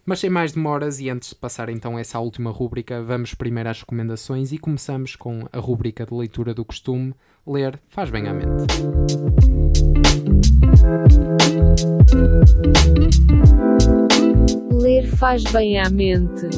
[0.05, 3.69] Mas sem mais demoras e antes de passar então a essa última rúbrica, vamos primeiro
[3.69, 7.15] às recomendações e começamos com a rúbrica de leitura do costume.
[7.47, 8.75] Ler faz bem à mente.
[14.73, 16.49] Ler faz bem à mente.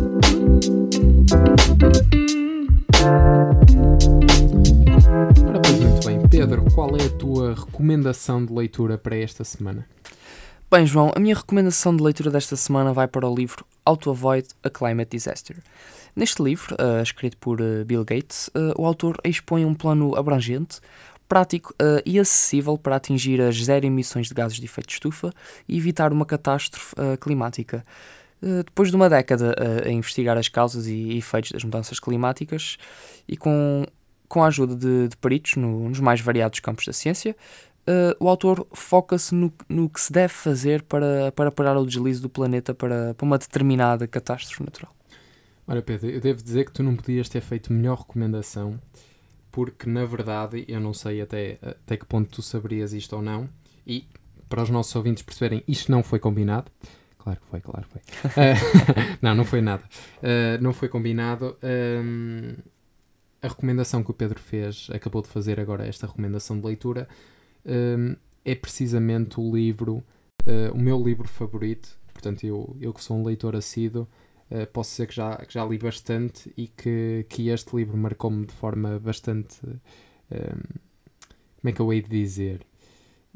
[5.14, 6.28] Ora, pois muito bem.
[6.28, 9.86] Pedro, qual é a tua recomendação de leitura para esta semana?
[10.68, 14.10] Bem, João, a minha recomendação de leitura desta semana vai para o livro How to
[14.10, 15.56] Avoid a Climate Disaster.
[16.16, 20.80] Neste livro, uh, escrito por uh, Bill Gates, uh, o autor expõe um plano abrangente,
[21.28, 21.74] prático
[22.04, 25.32] e acessível para atingir as zero emissões de gases de efeito de estufa
[25.66, 27.82] e evitar uma catástrofe climática.
[28.42, 29.54] depois de uma década
[29.86, 32.76] a investigar as causas e efeitos das mudanças climáticas
[33.26, 33.86] e com,
[34.34, 37.36] com a ajuda de, de peritos no, nos mais variados campos da ciência,
[37.86, 42.18] Uh, o autor foca-se no, no, que se deve fazer para, para parar o deslize
[42.18, 44.90] do planeta para, para uma determinada catástrofe natural.
[45.66, 48.80] Ora, Pedro, eu devo dizer que tu não podias ter feito melhor recomendação,
[49.52, 53.50] porque na verdade, eu não sei até, até que ponto tu saberias isto ou não,
[53.86, 54.08] e
[54.48, 56.72] para os nossos ouvintes perceberem, isto não foi combinado.
[57.18, 58.00] Claro que foi, claro que foi.
[58.30, 58.56] uh,
[59.20, 59.84] não, não foi nada.
[60.22, 61.54] Uh, não foi combinado.
[61.62, 62.54] Um,
[63.44, 67.06] a recomendação que o Pedro fez, acabou de fazer agora esta recomendação de leitura,
[67.66, 70.02] um, é precisamente o livro,
[70.46, 71.98] uh, o meu livro favorito.
[72.10, 74.08] Portanto, eu, eu que sou um leitor assíduo,
[74.50, 78.46] uh, posso dizer que já, que já li bastante e que, que este livro marcou-me
[78.46, 79.60] de forma bastante.
[79.66, 80.80] Um,
[81.60, 82.60] como é que eu hei de dizer?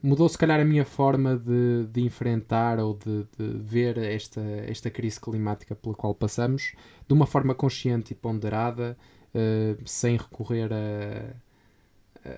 [0.02, 4.88] Mudou, se calhar, a minha forma de, de enfrentar ou de, de, ver esta, esta
[4.88, 6.72] crise climática pela qual passamos
[7.06, 8.96] de uma forma consciente e ponderada,
[9.34, 11.36] uh, sem recorrer a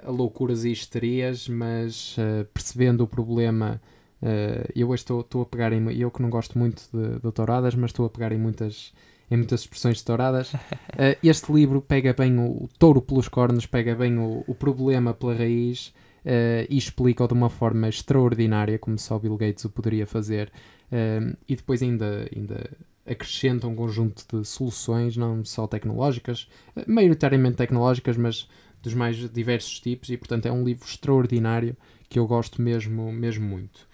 [0.05, 3.81] a loucuras e histerias, mas uh, percebendo o problema,
[4.23, 5.93] uh, eu hoje estou a pegar em.
[5.99, 8.93] Eu que não gosto muito de, de touradas, mas estou a pegar em muitas,
[9.31, 10.53] em muitas expressões de touradas.
[10.55, 15.15] Uh, este livro pega bem o, o, touro pelos cornos, pega bem o, o problema
[15.15, 15.93] pela raiz
[16.69, 20.53] e explica-o de uma forma extraordinária, como só Bill Gates o poderia fazer,
[21.49, 22.29] e depois ainda.
[22.37, 22.71] ainda
[23.07, 26.49] acrescenta um conjunto de soluções, não só tecnológicas,
[26.87, 28.49] maioritariamente tecnológicas, mas
[28.83, 31.77] dos mais diversos tipos e, portanto, é um livro extraordinário
[32.09, 33.89] que eu gosto mesmo, mesmo muito.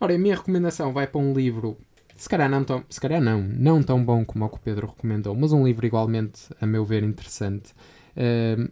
[0.00, 1.78] Ora, a minha recomendação vai para um livro,
[2.16, 4.88] se calhar não tão, se calhar não, não tão bom como o que o Pedro
[4.88, 7.72] recomendou, mas um livro igualmente, a meu ver, interessante.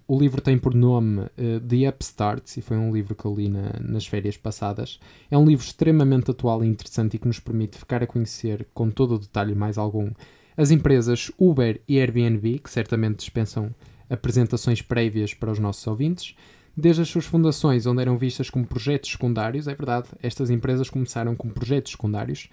[0.06, 3.48] O livro tem por nome uh, The Upstarts e foi um livro que eu li
[3.48, 5.00] na, nas férias passadas.
[5.30, 8.90] É um livro extremamente atual e interessante e que nos permite ficar a conhecer com
[8.90, 10.10] todo o detalhe mais algum
[10.56, 13.74] as empresas Uber e Airbnb, que certamente dispensam
[14.10, 16.34] apresentações prévias para os nossos ouvintes.
[16.76, 21.34] Desde as suas fundações, onde eram vistas como projetos secundários, é verdade, estas empresas começaram
[21.34, 22.50] como projetos secundários,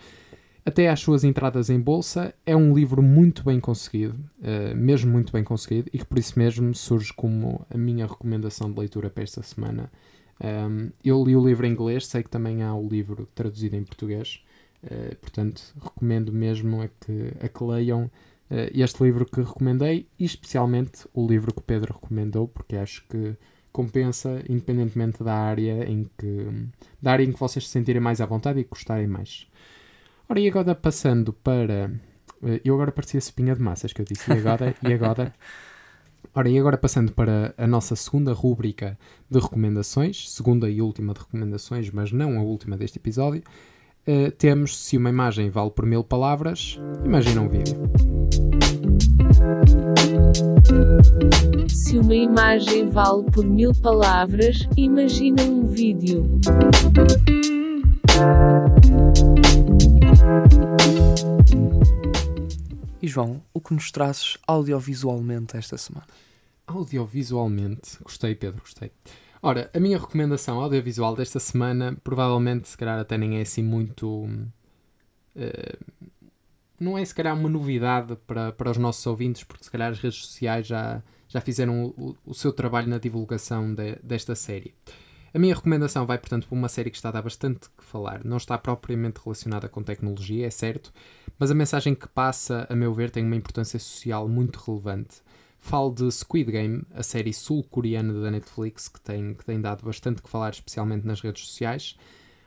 [0.68, 5.32] até às suas entradas em bolsa, é um livro muito bem conseguido, uh, mesmo muito
[5.32, 9.24] bem conseguido, e que por isso mesmo surge como a minha recomendação de leitura para
[9.24, 9.90] esta semana.
[10.44, 13.84] Um, eu li o livro em inglês, sei que também há o livro traduzido em
[13.86, 14.44] português,
[14.84, 18.12] uh, portanto, recomendo mesmo a que, a que leiam uh,
[18.74, 23.38] este livro que recomendei e especialmente o livro que o Pedro recomendou, porque acho que
[23.72, 26.46] compensa, independentemente da área em que,
[27.02, 29.48] da área em que vocês se sentirem mais à vontade e gostarem mais.
[30.30, 31.92] Ora, e agora passando para.
[32.42, 35.34] Uh, eu agora parecia espinha de massas que eu disse, e agora, e agora.
[36.36, 38.98] Ora, e agora passando para a nossa segunda rúbrica
[39.30, 43.42] de recomendações, segunda e última de recomendações, mas não a última deste episódio,
[44.08, 47.76] uh, temos se uma imagem vale por mil palavras, imagina um vídeo.
[51.70, 56.24] Se uma imagem vale por mil palavras, imagina um vídeo.
[63.02, 66.08] E João, o que nos trazes audiovisualmente esta semana?
[66.66, 68.92] Audiovisualmente, gostei, Pedro, gostei.
[69.42, 74.26] Ora, a minha recomendação audiovisual desta semana, provavelmente, se calhar até nem é assim muito.
[75.36, 76.04] Uh,
[76.80, 80.00] não é se calhar uma novidade para, para os nossos ouvintes, porque se calhar as
[80.00, 84.74] redes sociais já, já fizeram o, o seu trabalho na divulgação de, desta série.
[85.34, 88.24] A minha recomendação vai, portanto, para uma série que está a dar bastante que falar.
[88.24, 90.94] Não está propriamente relacionada com tecnologia, é certo,
[91.38, 95.18] mas a mensagem que passa, a meu ver, tem uma importância social muito relevante.
[95.60, 100.22] Falo de Squid Game, a série sul-coreana da Netflix, que tem, que tem dado bastante
[100.22, 101.98] que falar, especialmente nas redes sociais.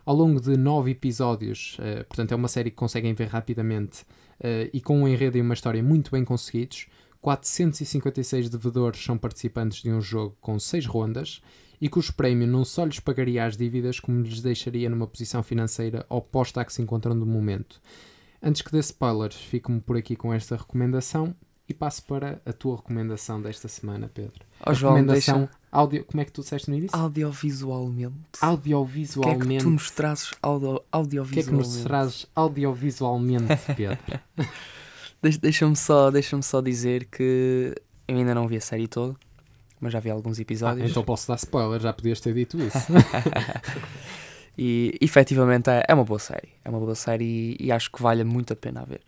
[0.07, 4.03] Ao longo de nove episódios, uh, portanto, é uma série que conseguem ver rapidamente
[4.41, 6.87] uh, e com um enredo e uma história muito bem conseguidos.
[7.21, 11.43] 456 devedores são participantes de um jogo com 6 rondas
[11.81, 16.05] e cujo prémio não só lhes pagaria as dívidas, como lhes deixaria numa posição financeira
[16.09, 17.81] oposta à que se encontram no momento.
[18.43, 21.35] Antes que dê spoilers, fico-me por aqui com esta recomendação
[21.69, 24.45] e passo para a tua recomendação desta semana, Pedro.
[24.67, 25.53] Oh, João, recomendação deixa...
[25.71, 26.05] audio...
[26.05, 26.99] Como é que tu disseste no início?
[26.99, 28.15] Audiovisualmente.
[28.41, 29.45] Audiovisualmente.
[29.45, 30.83] O que é que tu nos trazes audio...
[30.91, 31.31] audiovisualmente?
[31.31, 33.99] O que é que nos trazes audiovisualmente, Pedro?
[35.41, 37.75] Deixa-me só, deixa só dizer que
[38.09, 39.15] eu ainda não vi a série toda,
[39.81, 40.87] mas já vi alguns episódios.
[40.87, 42.79] Ah, então posso dar spoiler, já podias ter dito isso.
[44.59, 46.49] E efetivamente é, é uma boa série.
[46.65, 49.01] É uma boa série e, e acho que vale muito a pena a ver.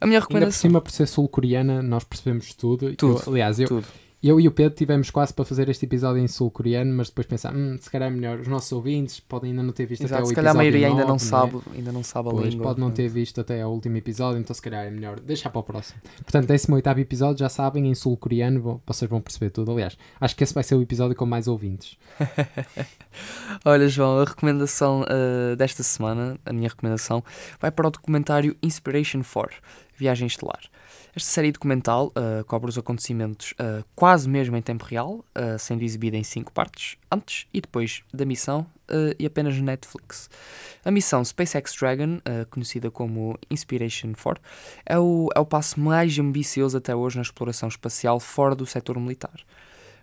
[0.00, 0.60] A minha Ainda por recomendação.
[0.60, 2.94] cima, por ser sul-coreana, nós percebemos tudo.
[2.94, 3.86] Tudo, Eu- aliás, eu, Tudo.
[4.22, 7.60] Eu e o Pedro tivemos quase para fazer este episódio em sul-coreano, mas depois pensámos,
[7.60, 8.40] hum, se calhar é melhor.
[8.40, 10.56] Os nossos ouvintes podem ainda não ter visto até Exato, o se episódio calhar a
[10.56, 11.18] maioria ainda não é?
[11.18, 12.66] sabe, ainda não sabe a Pois, língua.
[12.66, 15.60] pode não ter visto até ao último episódio, então se calhar é melhor deixar para
[15.60, 16.00] o próximo.
[16.22, 19.70] Portanto, 18 episódio, já sabem, em sul-coreano, vão- vocês vão perceber tudo.
[19.72, 21.96] Aliás, acho que esse vai ser o episódio com mais ouvintes.
[23.64, 27.22] Olha, João, a recomendação uh, desta semana, a minha recomendação,
[27.60, 29.56] vai para o documentário Inspiration 4
[29.96, 30.60] Viagem Estelar.
[31.14, 35.82] Esta série documental uh, cobre os acontecimentos uh, quase mesmo em tempo real, uh, sendo
[35.82, 40.28] exibida em cinco partes, antes e depois da missão uh, e apenas na Netflix.
[40.84, 44.42] A missão SpaceX Dragon, uh, conhecida como Inspiration 4,
[44.84, 48.98] é o, é o passo mais ambicioso até hoje na exploração espacial fora do setor
[48.98, 49.44] militar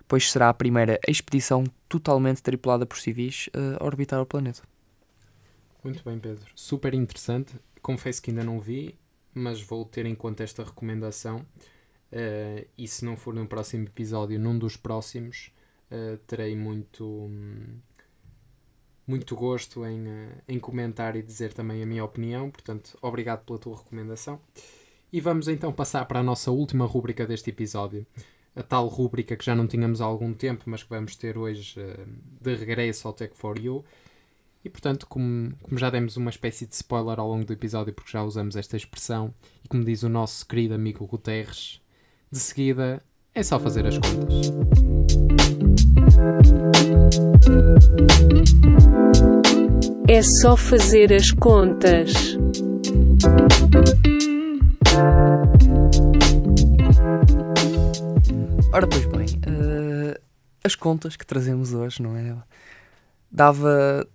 [0.06, 4.62] pois será a primeira expedição totalmente tripulada por civis uh, a orbitar o planeta.
[5.84, 6.46] Muito bem, Pedro.
[6.56, 7.56] Super interessante.
[7.82, 8.96] Confesso que ainda não vi,
[9.34, 11.46] mas vou ter em conta esta recomendação.
[12.12, 15.52] Eh, e se não for no próximo episódio, num dos próximos,
[15.90, 17.30] eh, terei muito,
[19.06, 22.50] muito gosto em, eh, em comentar e dizer também a minha opinião.
[22.50, 24.40] Portanto, obrigado pela tua recomendação.
[25.12, 28.08] E vamos então passar para a nossa última rúbrica deste episódio.
[28.56, 31.80] A tal rúbrica que já não tínhamos há algum tempo, mas que vamos ter hoje
[31.80, 32.06] eh,
[32.42, 33.86] de regresso ao Tech for You.
[34.64, 38.12] E portanto, como, como já demos uma espécie de spoiler ao longo do episódio, porque
[38.12, 39.34] já usamos esta expressão,
[39.64, 41.82] e como diz o nosso querido amigo Guterres,
[42.32, 43.04] de seguida
[43.36, 44.52] é só fazer as contas.
[50.08, 52.38] É só fazer as contas.
[58.72, 60.22] Ora, pois bem, uh,
[60.64, 62.36] as contas que trazemos hoje, não é?
[63.30, 64.08] Dava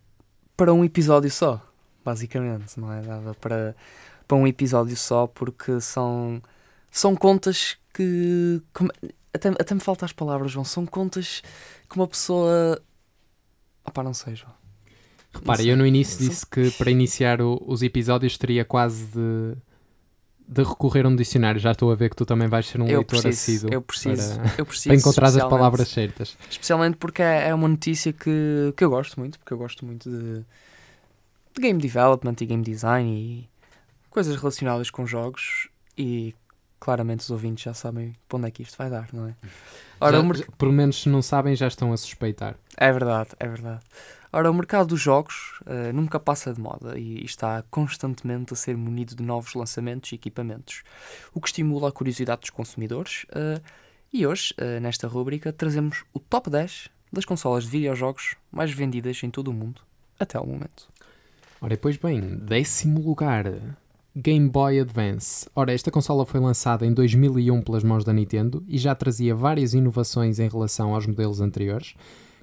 [0.59, 1.64] para um episódio só,
[2.04, 3.00] basicamente, não é?
[3.00, 3.74] Dava para,
[4.26, 6.42] para um episódio só, porque são,
[6.90, 8.61] são contas que.
[9.32, 10.64] até, até me faltam as palavras, João.
[10.64, 11.42] São contas
[11.88, 12.82] que uma pessoa.
[13.86, 14.52] Opá, não sei, João.
[15.32, 19.56] Repara, eu no início disse que para iniciar o- os episódios teria quase de,
[20.51, 21.61] de recorrer a um dicionário.
[21.61, 23.28] Já estou a ver que tu também vais ser um Eu leitor preciso,
[23.66, 24.88] assíduo eu preciso, para, eu preciso.
[24.88, 26.36] para encontrar as palavras certas.
[26.51, 30.09] Especialmente porque é, é uma notícia que, que eu gosto muito, porque eu gosto muito
[30.11, 30.38] de,
[31.55, 33.49] de game development e game design e
[34.11, 36.34] coisas relacionadas com jogos e
[36.80, 39.34] claramente os ouvintes já sabem para onde é que isto vai dar, não é?
[40.01, 42.55] Ora, Já- o mer- já- pelo menos se não sabem, já estão a suspeitar.
[42.80, 43.80] É verdade, é verdade.
[44.32, 48.76] Ora, o mercado dos jogos eh, nunca passa de moda e está constantemente a ser
[48.76, 50.84] munido de novos lançamentos e equipamentos,
[51.34, 53.26] o que estimula a curiosidade dos consumidores.
[53.34, 53.60] eh,
[54.12, 59.20] e hoje, eh, nesta rúbrica, trazemos o top 10 das consolas de videojogos mais vendidas
[59.24, 59.80] em todo o mundo
[60.18, 60.88] até ao momento.
[61.60, 63.44] Ora, pois bem, décimo lugar,
[64.14, 65.48] Game Boy Advance.
[65.54, 69.74] Ora, esta consola foi lançada em 2001 pelas mãos da Nintendo e já trazia várias
[69.74, 71.94] inovações em relação aos modelos anteriores.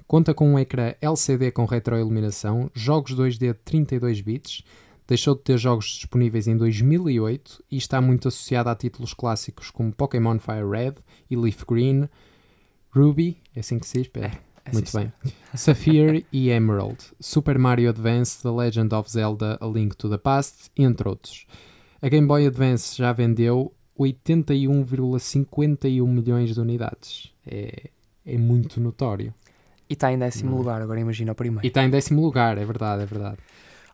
[0.06, 4.62] Conta com um ecrã LCD com retroiluminação, jogos 2D de 32 bits,
[5.06, 9.92] deixou de ter jogos disponíveis em 2008 e está muito associada a títulos clássicos como
[9.92, 10.94] Pokémon Fire Red
[11.30, 12.08] e Leaf Green,
[12.90, 14.38] Ruby, é assim que se diz, Pedro?
[14.64, 15.12] É Muito sim, bem.
[15.54, 20.70] Sapphire e Emerald, Super Mario Advance, The Legend of Zelda, A Link to the Past,
[20.76, 21.46] entre outros.
[22.02, 27.32] A Game Boy Advance já vendeu 81,51 milhões de unidades.
[27.46, 27.90] É,
[28.24, 29.32] é muito notório.
[29.88, 30.58] E está em décimo é?
[30.58, 31.64] lugar, agora imagina o primeiro.
[31.64, 33.38] E está em décimo lugar, é verdade, é verdade.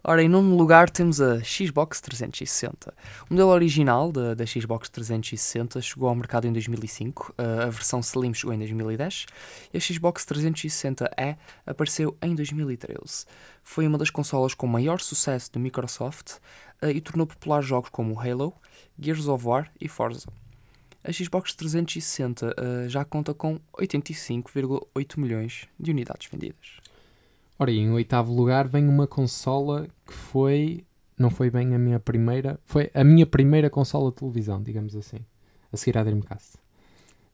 [0.04, 2.92] Ora, em nono lugar temos a Xbox 360.
[3.30, 8.34] O modelo original da, da Xbox 360 chegou ao mercado em 2005, a versão Slim
[8.34, 9.26] chegou em 2010
[9.72, 13.26] e a Xbox 360E apareceu em 2013.
[13.62, 16.38] Foi uma das consolas com maior sucesso da Microsoft
[16.82, 18.52] e tornou popular jogos como Halo,
[18.98, 20.26] Gears of War e Forza.
[21.04, 26.80] A Xbox 360 eh, já conta com 85,8 milhões de unidades vendidas.
[27.58, 30.84] Ora, e em oitavo lugar vem uma consola que foi.
[31.18, 32.58] Não foi bem a minha primeira.
[32.64, 35.18] Foi a minha primeira consola de televisão, digamos assim.
[35.72, 36.58] A seguir à Dreamcast.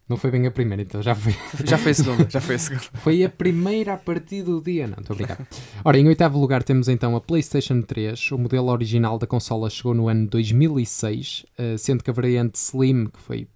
[0.09, 1.35] Não foi bem a primeira, então já foi.
[1.67, 2.85] Já foi a segunda, já foi a segunda.
[2.95, 4.87] Foi a primeira a partir do dia.
[4.87, 5.47] Não, estou a brincar.
[5.85, 8.33] Ora, em oitavo lugar temos então a PlayStation 3.
[8.33, 13.09] O modelo original da consola chegou no ano 2006, eh, sendo que a variante Slim,
[13.09, 13.47] que foi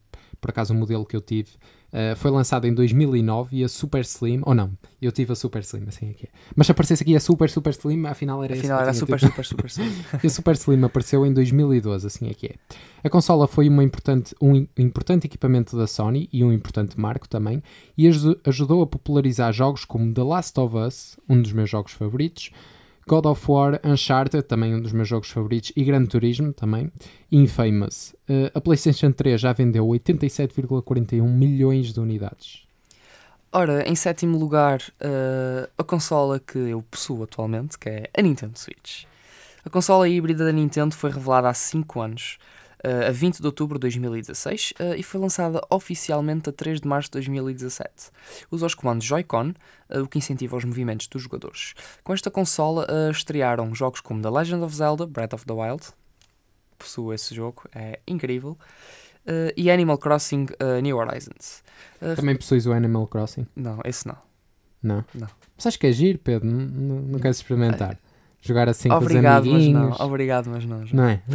[0.42, 1.50] por acaso o modelo que eu tive,
[1.94, 4.70] Uh, foi lançada em 2009 e a Super Slim, ou não,
[5.02, 6.28] eu tive a Super Slim, assim aqui é.
[6.56, 9.28] Mas se aparecesse aqui a Super Super Slim, afinal era Afinal era super, tido.
[9.28, 9.92] super, super, super.
[10.24, 12.54] E a Super Slim apareceu em 2012, assim é que é.
[13.04, 17.28] A consola foi uma importante, um im- importante equipamento da Sony e um importante marco
[17.28, 17.62] também,
[17.94, 21.92] e aju- ajudou a popularizar jogos como The Last of Us, um dos meus jogos
[21.92, 22.52] favoritos,
[23.06, 26.90] God of War, Uncharted, também um dos meus jogos favoritos, e Gran Turismo também,
[27.30, 28.14] Infamous.
[28.28, 32.62] Uh, a PlayStation 3 já vendeu 87,41 milhões de unidades.
[33.54, 38.58] Ora, em sétimo lugar, eh, a consola que eu possuo atualmente, que é a Nintendo
[38.58, 39.04] Switch.
[39.62, 42.38] A consola híbrida da Nintendo foi revelada há 5 anos,
[43.08, 47.08] a 20 de outubro de 2016, eh, e foi lançada oficialmente a 3 de março
[47.08, 48.10] de 2017.
[48.50, 49.52] Usa os comandos Joy-Con,
[49.88, 51.74] eh, o que incentiva os movimentos dos jogadores.
[52.02, 55.86] Com esta consola eh, estrearam jogos como The Legend of Zelda, Breath of the Wild,
[56.78, 58.58] possuo esse jogo, é incrível,
[59.26, 61.62] eh, e Animal Crossing eh, New Horizons.
[62.00, 63.46] Eh, Também possuis o Animal Crossing?
[63.54, 64.16] não, esse não.
[64.82, 65.04] Não?
[65.14, 65.28] Não.
[65.56, 67.96] Mas acho que é giro, Pedro, não, não, não queres experimentar?
[68.42, 69.80] Jogar assim com os Obrigado, mas não.
[69.80, 70.00] amiguinhos?
[70.00, 70.84] Obrigado, mas não.
[70.84, 71.02] João.
[71.04, 71.22] Não é?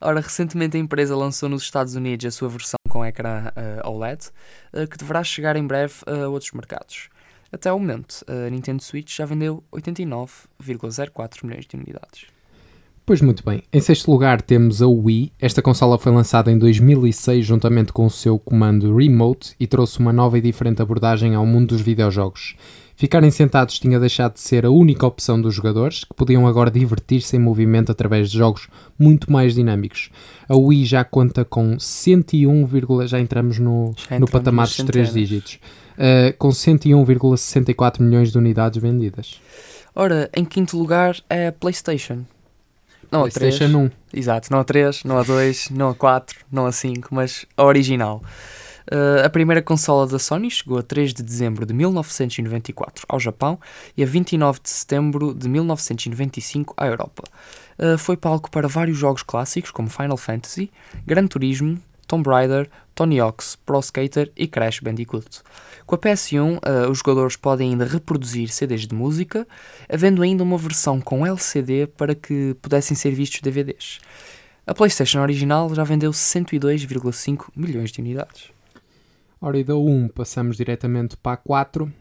[0.00, 4.30] Ora, recentemente a empresa lançou nos Estados Unidos a sua versão com ecrã eh, OLED,
[4.72, 7.08] eh, que deverá chegar em breve a outros mercados.
[7.50, 12.26] Até ao momento, a Nintendo Switch já vendeu 89,04 milhões de unidades.
[13.06, 13.62] Pois muito bem.
[13.72, 15.32] Em sexto lugar temos a Wii.
[15.38, 20.12] Esta consola foi lançada em 2006 juntamente com o seu comando Remote e trouxe uma
[20.12, 22.56] nova e diferente abordagem ao mundo dos videojogos.
[22.96, 27.36] Ficarem sentados tinha deixado de ser a única opção dos jogadores, que podiam agora divertir-se
[27.36, 28.68] em movimento através de jogos
[28.98, 30.10] muito mais dinâmicos.
[30.48, 34.76] A Wii já conta com 101, vírgula- já entramos no, Já no entramos patamar nos
[34.76, 35.28] dos três centenas.
[35.28, 35.54] dígitos,
[35.98, 39.40] uh, com 101,64 milhões de unidades vendidas.
[39.94, 42.24] Ora, em quinto lugar é a PlayStation.
[43.10, 43.56] Não a 3.
[43.56, 43.90] PlayStation 1.
[44.18, 47.64] Exato, não a 3, não a 2, não a 4, não a 5, mas a
[47.64, 48.22] original.
[48.92, 53.58] Uh, a primeira consola da Sony chegou a 3 de dezembro de 1994 ao Japão
[53.96, 57.24] e a 29 de setembro de 1995 à Europa.
[57.78, 60.70] Uh, foi palco para vários jogos clássicos como Final Fantasy,
[61.06, 65.40] Gran Turismo, Tomb Raider, Tony Hawk's Pro Skater e Crash Bandicoot.
[65.86, 69.46] Com a PS1, uh, os jogadores podem ainda reproduzir CDs de música,
[69.88, 73.98] havendo ainda uma versão com LCD para que pudessem ser vistos DVDs.
[74.66, 78.50] A PlayStation original já vendeu 102,5 milhões de unidades.
[79.46, 81.92] Ora, e da 1 passamos diretamente para a 4,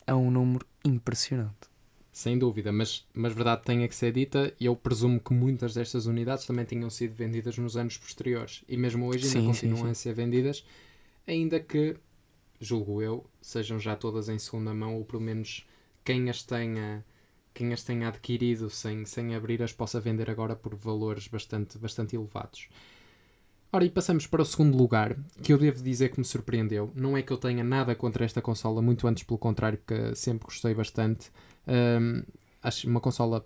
[0.07, 1.73] é um número impressionante.
[2.13, 6.05] Sem dúvida, mas, mas verdade tenha que ser dita, e eu presumo que muitas destas
[6.05, 9.87] unidades também tenham sido vendidas nos anos posteriores, e mesmo hoje ainda Sim, sim, continuam
[9.87, 9.91] sim.
[9.93, 10.63] a ser vendidas,
[11.27, 11.97] ainda que,
[12.61, 15.67] julgo eu, sejam já todas em segunda mão, ou pelo menos
[16.05, 17.03] quem as tenha,
[17.55, 22.17] quem as tenha adquirido sem, sem abrir as possa vender agora por valores bastante, bastante
[22.17, 22.69] elevados.
[23.75, 26.93] Ora, e passamos para o segundo lugar, que eu devo dizer que me surpreendeu.
[26.95, 30.45] Não é que eu tenha nada contra esta consola, muito antes pelo contrário, porque sempre
[30.45, 31.31] gostei bastante.
[31.67, 32.23] Hum,
[32.63, 33.43] acho uma consola,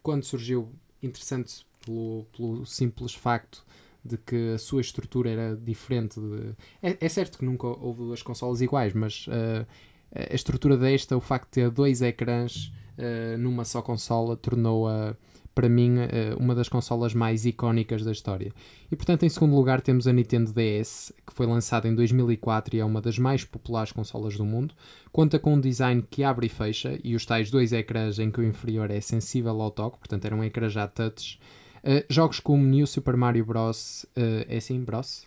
[0.00, 3.64] quando surgiu, interessante pelo, pelo simples facto
[4.04, 6.20] de que a sua estrutura era diferente.
[6.20, 6.54] De...
[6.80, 9.66] É, é certo que nunca houve duas consolas iguais, mas uh,
[10.14, 15.16] a estrutura desta, o facto de ter dois ecrãs uh, numa só consola, tornou-a
[15.54, 18.52] para mim, uh, uma das consolas mais icónicas da história.
[18.90, 22.80] E portanto, em segundo lugar, temos a Nintendo DS, que foi lançada em 2004 e
[22.80, 24.74] é uma das mais populares consolas do mundo.
[25.12, 28.40] Conta com um design que abre e fecha e os tais dois ecrãs em que
[28.40, 31.38] o inferior é sensível ao toque, portanto, era um ecrã já touch.
[31.84, 34.04] Uh, jogos como New Super Mario Bros.
[34.16, 35.26] Uh, é assim, Bros?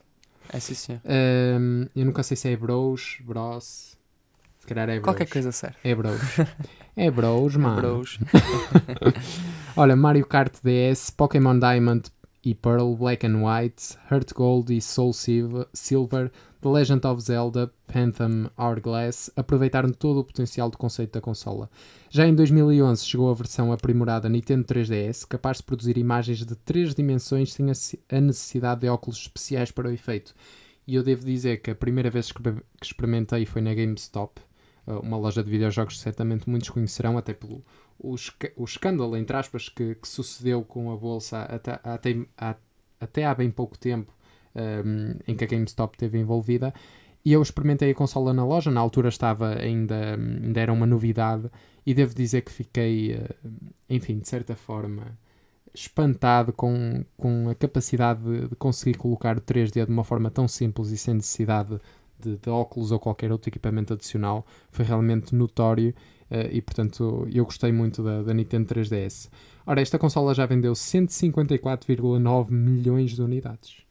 [0.52, 1.02] É sim, senhor.
[1.06, 3.97] Uh, eu nunca sei se é Bros, Bros.
[4.68, 5.04] Calhar é Bros.
[5.04, 5.78] Qualquer coisa serve.
[5.84, 6.22] É Bros.
[6.96, 7.82] É Bros, mano.
[7.82, 8.20] Bros.
[9.76, 12.12] Olha, Mario Kart DS, Pokémon Diamond
[12.44, 18.50] e Pearl, Black and White, Heart Gold e Soul Silver, The Legend of Zelda, Phantom
[18.58, 21.70] Hourglass aproveitaram todo o potencial do conceito da consola.
[22.10, 26.96] Já em 2011 chegou a versão aprimorada Nintendo 3DS, capaz de produzir imagens de 3
[26.96, 30.34] dimensões sem a necessidade de óculos especiais para o efeito.
[30.88, 32.42] E eu devo dizer que a primeira vez que
[32.82, 34.42] experimentei foi na GameStop,
[34.88, 37.64] uma loja de videojogos certamente muitos conhecerão, até pelo
[38.00, 38.16] o,
[38.56, 42.16] o escândalo, entre aspas, que, que, sucedeu com a bolsa até, até,
[43.00, 44.14] até há bem pouco tempo
[44.56, 46.74] um, em que a GameStop esteve envolvida.
[47.26, 51.50] E eu experimentei a consola na loja, na altura estava ainda, ainda era uma novidade,
[51.86, 53.36] e devo dizer que fiquei, eh,
[53.90, 55.18] enfim, de certa forma,
[55.74, 60.98] espantado com, com a capacidade de, conseguir colocar 3D de uma forma tão simples e
[60.98, 61.78] sem necessidade
[62.20, 64.46] de, de óculos ou qualquer outro equipamento adicional.
[64.70, 65.94] Foi realmente notório
[66.32, 69.30] uh, e, portanto, eu gostei muito da, da Nintendo 3DS.
[69.66, 73.82] Ora, esta consola já vendeu 154,9 milhões de unidades.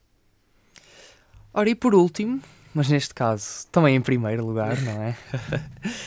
[1.53, 2.41] Ora, e por último,
[2.75, 5.17] mas neste caso também em primeiro lugar, não é?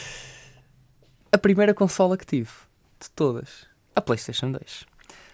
[1.31, 2.51] a primeira consola que tive,
[2.99, 3.65] de todas,
[3.95, 4.88] a PlayStation 2.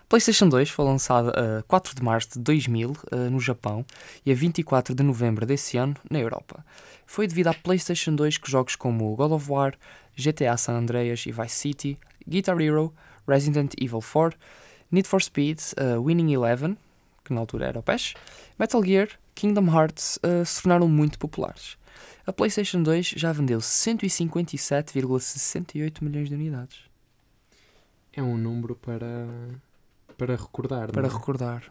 [0.07, 2.95] PlayStation 2 foi lançada a 4 de março de 2000
[3.31, 3.85] no Japão
[4.25, 6.63] e a 24 de novembro desse ano na Europa.
[7.05, 9.75] Foi devido à PlayStation 2 que jogos como God of War,
[10.17, 11.97] GTA San Andreas e Vice City,
[12.27, 12.93] Guitar Hero,
[13.27, 14.37] Resident Evil 4,
[14.91, 16.75] Need for Speed, uh, Winning Eleven,
[17.23, 18.15] que na altura era o PES,
[18.57, 21.77] Metal Gear, Kingdom Hearts uh, se tornaram muito populares.
[22.25, 26.79] A PlayStation 2 já vendeu 157,68 milhões de unidades.
[28.13, 29.27] É um número para,
[30.17, 30.91] para recordar.
[30.91, 31.09] Para é?
[31.09, 31.63] recordar.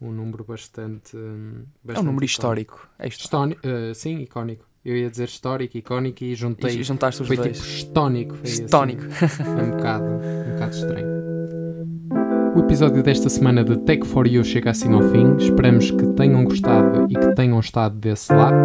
[0.00, 1.16] Um número bastante.
[1.82, 2.88] bastante é um número histórico.
[2.98, 3.60] É histórico.
[3.66, 4.64] Uh, sim, icónico.
[4.84, 6.78] Eu ia dizer histórico, icónico e juntei.
[6.78, 7.56] E juntaste os foi dois.
[7.56, 8.34] tipo histónico.
[8.36, 9.02] Foi histónico.
[9.06, 11.26] Assim, foi um bocado, um bocado estranho.
[12.54, 15.36] O episódio desta semana de Tech for You chega assim ao fim.
[15.36, 18.56] Esperamos que tenham gostado e que tenham estado desse lado.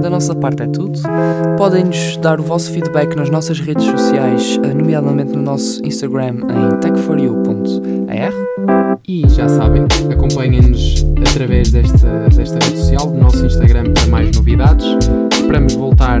[0.00, 0.98] Da nossa parte é tudo.
[1.56, 6.80] Podem-nos dar o vosso feedback nas nossas redes sociais, eh, nomeadamente no nosso Instagram em
[8.08, 8.98] techforyou.ar.
[9.06, 14.86] E já sabem, acompanhem-nos através desta, desta rede social, do nosso Instagram para mais novidades.
[15.32, 16.20] Esperamos voltar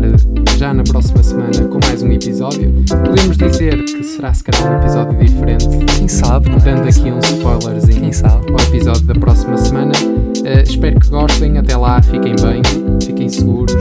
[0.56, 2.72] já na próxima semana com mais um episódio.
[3.04, 5.68] Podemos dizer que será se calhar um episódio diferente.
[5.96, 6.48] Quem sabe?
[6.64, 8.50] Dando aqui um spoilerzinho Quem sabe?
[8.50, 9.92] ao episódio da próxima semana.
[9.92, 11.58] Uh, espero que gostem.
[11.58, 12.62] Até lá, fiquem bem,
[13.04, 13.74] fiquem seguros.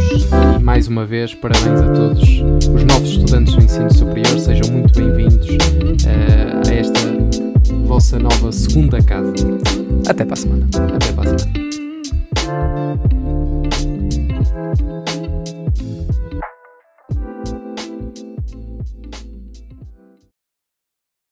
[0.60, 4.38] E mais uma vez, parabéns a todos os novos estudantes do ensino superior.
[4.38, 7.07] Sejam muito bem-vindos uh, a esta
[7.88, 9.34] vossa nova segunda casa.
[10.08, 10.68] Até para a semana.
[10.96, 11.68] Até para a semana.